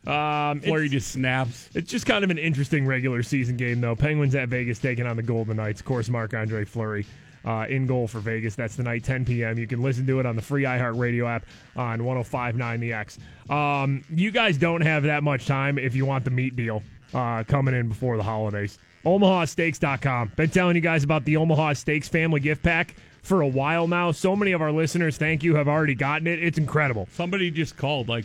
[0.08, 1.68] Um, it's- just snaps.
[1.74, 3.94] It's just kind of an interesting regular season game, though.
[3.94, 5.80] Penguins at Vegas taking on the Golden Knights.
[5.80, 7.04] Of course, Marc Andre Fleury
[7.44, 8.54] uh, in goal for Vegas.
[8.54, 9.58] That's tonight, 10 p.m.
[9.58, 11.44] You can listen to it on the free iHeartRadio app
[11.76, 13.18] on 1059 The X.
[13.50, 16.82] Um, you guys don't have that much time if you want the meat deal
[17.14, 18.78] uh, coming in before the holidays.
[19.04, 20.32] OmahaSteaks.com.
[20.36, 24.10] Been telling you guys about the Omaha Steaks family gift pack for a while now.
[24.12, 26.42] So many of our listeners, thank you, have already gotten it.
[26.42, 27.08] It's incredible.
[27.12, 28.24] Somebody just called like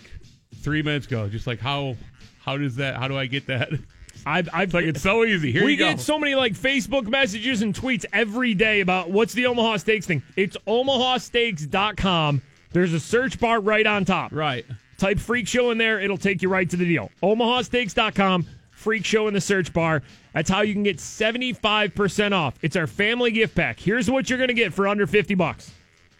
[0.63, 1.95] three minutes ago, just like how
[2.39, 2.95] how does that?
[2.95, 3.69] How do I get that?
[4.25, 5.51] I've, I've like it's so easy.
[5.51, 5.85] Here we you go.
[5.87, 9.77] We get so many like Facebook messages and tweets every day about what's the Omaha
[9.77, 10.23] Steaks thing.
[10.35, 12.41] It's omahasteaks.com.
[12.71, 14.31] There's a search bar right on top.
[14.31, 14.65] Right.
[14.97, 17.11] Type Freak Show in there, it'll take you right to the deal.
[17.21, 20.01] omahasteaks.com, Freak Show in the search bar.
[20.33, 22.55] That's how you can get 75% off.
[22.61, 23.79] It's our family gift pack.
[23.79, 25.71] Here's what you're going to get for under 50 bucks.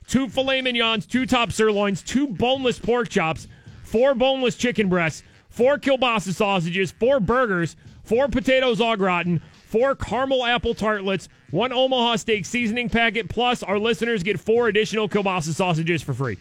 [0.07, 3.47] Two filet mignons, two top sirloins, two boneless pork chops,
[3.93, 5.21] four boneless chicken breasts,
[5.51, 12.15] four kielbasa sausages, four burgers, four potatoes au gratin, four caramel apple tartlets, one Omaha
[12.15, 16.39] steak seasoning packet, plus our listeners get four additional kielbasa sausages for free.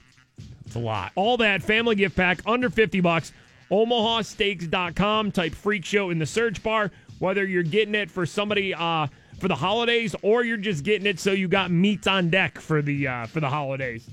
[0.64, 1.12] It's a lot.
[1.14, 3.32] All that family gift pack under 50 bucks.
[3.70, 5.32] omahasteaks.com.
[5.32, 6.90] Type freak show in the search bar.
[7.18, 9.08] Whether you're getting it for somebody uh,
[9.38, 12.80] for the holidays or you're just getting it so you got meats on deck for
[12.80, 14.08] the uh, for the holidays.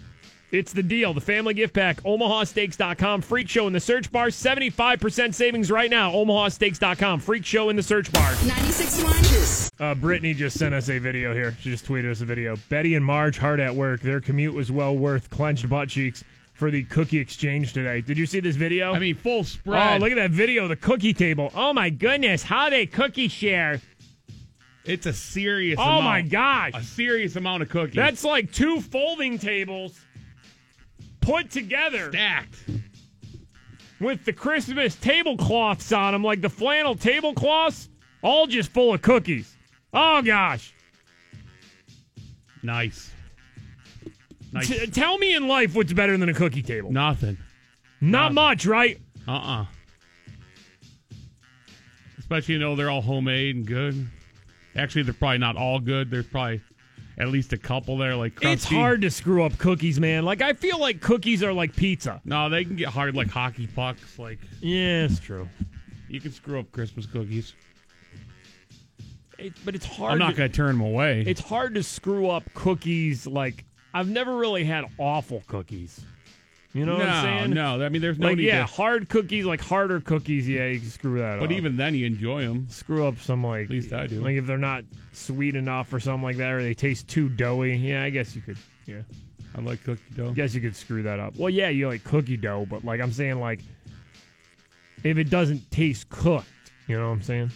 [0.52, 1.14] It's the deal.
[1.14, 3.22] The family gift pack, omahasteaks.com.
[3.22, 4.28] Freak show in the search bar.
[4.28, 6.12] 75% savings right now.
[6.12, 7.20] omahasteaks.com.
[7.20, 8.32] Freak show in the search bar.
[8.34, 11.56] 96.1 Uh, Brittany just sent us a video here.
[11.62, 12.58] She just tweeted us a video.
[12.70, 14.02] Betty and Marge hard at work.
[14.02, 16.24] Their commute was well worth clenched butt cheeks
[16.54, 18.02] for the cookie exchange today.
[18.02, 18.94] Did you see this video?
[18.94, 19.94] I mean, full spread.
[20.02, 20.68] Oh, look at that video.
[20.68, 21.52] The cookie table.
[21.54, 23.80] Oh my goodness, how they cookie share.
[24.84, 25.78] It's a serious.
[25.80, 26.72] Oh amount, my gosh.
[26.74, 27.96] A serious amount of cookies.
[27.96, 30.00] That's like two folding tables
[31.22, 32.10] put together.
[32.12, 32.56] Stacked.
[34.00, 37.90] With the Christmas tablecloths on them, like the flannel tablecloths,
[38.22, 39.56] all just full of cookies.
[39.94, 40.74] Oh gosh.
[42.64, 43.12] nice.
[44.52, 44.68] Nice.
[44.68, 46.92] T- tell me in life what's better than a cookie table.
[46.92, 47.38] Nothing.
[48.02, 49.00] Not much, right?
[49.28, 49.66] Uh uh
[52.18, 54.08] Especially you know they're all homemade and good.
[54.76, 56.10] Actually, they're probably not all good.
[56.12, 56.62] There's probably
[57.20, 58.34] at least a couple there like.
[58.42, 60.24] It's hard to screw up cookies, man.
[60.26, 62.22] Like I feel like cookies are like pizza.
[62.26, 64.18] No, they can get hard like hockey pucks.
[64.18, 65.48] Like Yeah, it's true.
[66.08, 67.54] you can screw up Christmas cookies.
[69.38, 70.12] It, but it's hard.
[70.14, 71.24] I'm not going to turn them away.
[71.26, 73.26] It's hard to screw up cookies.
[73.26, 73.64] Like
[73.94, 76.02] I've never really had awful cookies.
[76.74, 77.54] You know no, what I'm saying?
[77.56, 77.82] no.
[77.84, 78.66] I mean, there's no Like need yeah, to.
[78.66, 80.48] hard cookies, like harder cookies.
[80.48, 81.40] Yeah, you can screw that up.
[81.40, 82.68] But even then, you enjoy them.
[82.70, 84.22] screw up some like At least I do.
[84.22, 87.76] Like if they're not sweet enough or something like that, or they taste too doughy.
[87.76, 88.58] Yeah, I guess you could.
[88.86, 89.02] Yeah,
[89.58, 90.32] I like cookie dough.
[90.32, 91.36] guess you could screw that up.
[91.38, 93.62] Well, yeah, you like cookie dough, but like I'm saying, like
[95.04, 96.48] if it doesn't taste cooked,
[96.88, 97.52] you know what I'm saying?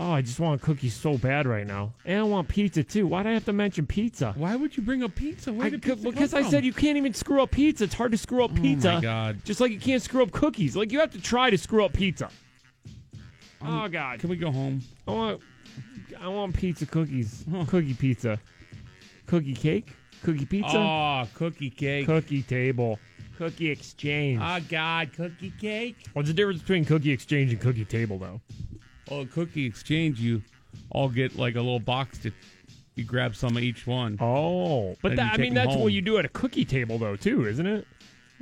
[0.00, 3.08] Oh, I just want cookies so bad right now, and I want pizza too.
[3.08, 4.32] Why do I have to mention pizza?
[4.36, 5.52] Why would you bring up pizza?
[5.52, 6.50] Where I did could- pizza come because I from?
[6.52, 7.82] said you can't even screw up pizza.
[7.84, 8.92] It's hard to screw up pizza.
[8.92, 9.44] Oh my god!
[9.44, 10.76] Just like you can't screw up cookies.
[10.76, 12.30] Like you have to try to screw up pizza.
[13.60, 14.20] Um, oh God!
[14.20, 14.82] Can we go home?
[15.08, 15.40] I want,
[16.20, 17.44] I want pizza cookies.
[17.66, 18.38] Cookie pizza.
[19.26, 19.92] Cookie cake.
[20.22, 20.78] Cookie pizza.
[20.78, 22.06] Oh, cookie cake.
[22.06, 23.00] Cookie table.
[23.36, 24.40] Cookie exchange.
[24.42, 25.96] Oh God, cookie cake.
[26.12, 28.40] What's the difference between cookie exchange and cookie table, though?
[29.10, 30.20] Oh, cookie exchange.
[30.20, 30.42] You
[30.90, 32.32] all get like a little box to
[32.94, 34.18] You grab some of each one.
[34.20, 35.82] Oh, but that, I mean that's home.
[35.82, 37.86] what you do at a cookie table though too, isn't it?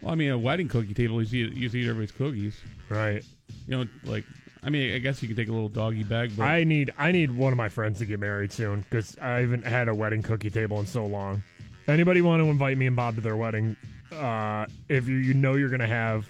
[0.02, 2.60] Well, I mean, a wedding cookie table you see, you see everybody's cookies,
[2.90, 3.24] right?
[3.66, 4.24] You know, like
[4.62, 7.12] I mean, I guess you can take a little doggy bag, but I need I
[7.12, 10.22] need one of my friends to get married soon because I haven't had a wedding
[10.22, 11.43] cookie table in so long.
[11.86, 13.76] Anybody want to invite me and Bob to their wedding?
[14.12, 16.26] Uh, if you you know you're gonna have,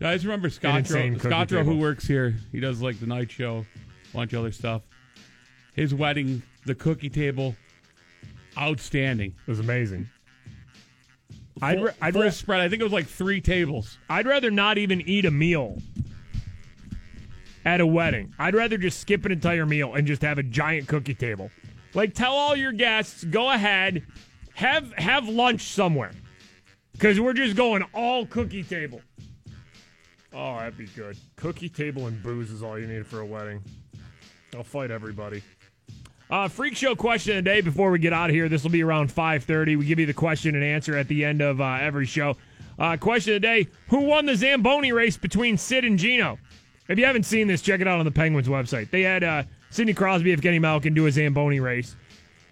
[0.00, 2.36] I just remember insane Scotro, Scotro who works here.
[2.52, 3.64] He does like the night show,
[4.12, 4.82] a bunch of other stuff.
[5.74, 7.56] His wedding, the cookie table,
[8.56, 9.34] outstanding.
[9.46, 10.08] It was amazing.
[11.60, 12.60] I'd ra- I'd full ra- spread.
[12.60, 13.98] I think it was like three tables.
[14.08, 15.82] I'd rather not even eat a meal
[17.64, 18.32] at a wedding.
[18.38, 21.50] I'd rather just skip an entire meal and just have a giant cookie table.
[21.94, 24.06] Like tell all your guests, go ahead,
[24.54, 26.12] have have lunch somewhere.
[26.98, 29.00] Cuz we're just going all cookie table.
[30.34, 31.16] Oh, that'd be good.
[31.36, 33.62] Cookie table and booze is all you need for a wedding.
[34.54, 35.42] I'll fight everybody.
[36.30, 38.48] Uh, freak show question of the day before we get out of here.
[38.48, 39.78] This will be around 5.30.
[39.78, 42.36] We give you the question and answer at the end of uh, every show.
[42.78, 46.38] Uh, question of the day, who won the Zamboni race between Sid and Gino?
[46.88, 48.90] If you haven't seen this, check it out on the Penguins website.
[48.90, 51.96] They had uh, Sidney Crosby, Evgeny Malkin do a Zamboni race.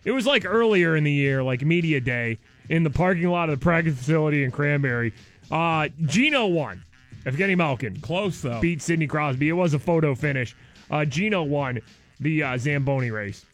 [0.04, 2.38] It was like earlier in the year, like media day,
[2.68, 5.12] in the parking lot of the practice facility in Cranberry.
[5.50, 6.82] Uh, Gino won.
[7.26, 8.00] Evgeny Malkin.
[8.00, 8.60] Close, though.
[8.60, 9.48] Beat Sidney Crosby.
[9.48, 10.54] It was a photo finish.
[10.90, 11.80] Uh, Gino won
[12.20, 13.44] the uh, Zamboni race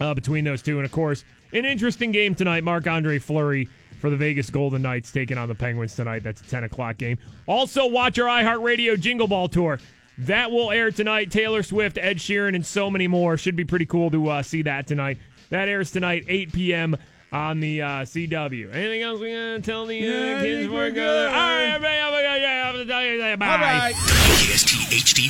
[0.00, 0.78] uh, between those two.
[0.78, 2.64] And of course, an interesting game tonight.
[2.64, 3.68] Marc Andre Fleury
[4.00, 6.22] for the Vegas Golden Knights taking on the Penguins tonight.
[6.22, 7.18] That's a 10 o'clock game.
[7.46, 9.78] Also, watch our iHeartRadio Jingle Ball Tour.
[10.18, 11.30] That will air tonight.
[11.30, 13.36] Taylor Swift, Ed Sheeran, and so many more.
[13.36, 15.18] Should be pretty cool to uh, see that tonight.
[15.50, 16.96] That airs tonight, 8 p.m.
[17.32, 18.74] on the uh, CW.
[18.74, 21.26] Anything else we gonna tell the uh, Yeah, I kids think before we we're go?
[21.26, 22.46] All right, everybody, have a good day.
[22.48, 23.34] Have a good day.
[23.36, 23.46] Bye.
[23.52, 23.94] All right.
[23.94, 24.72] KST
[25.02, 25.26] HD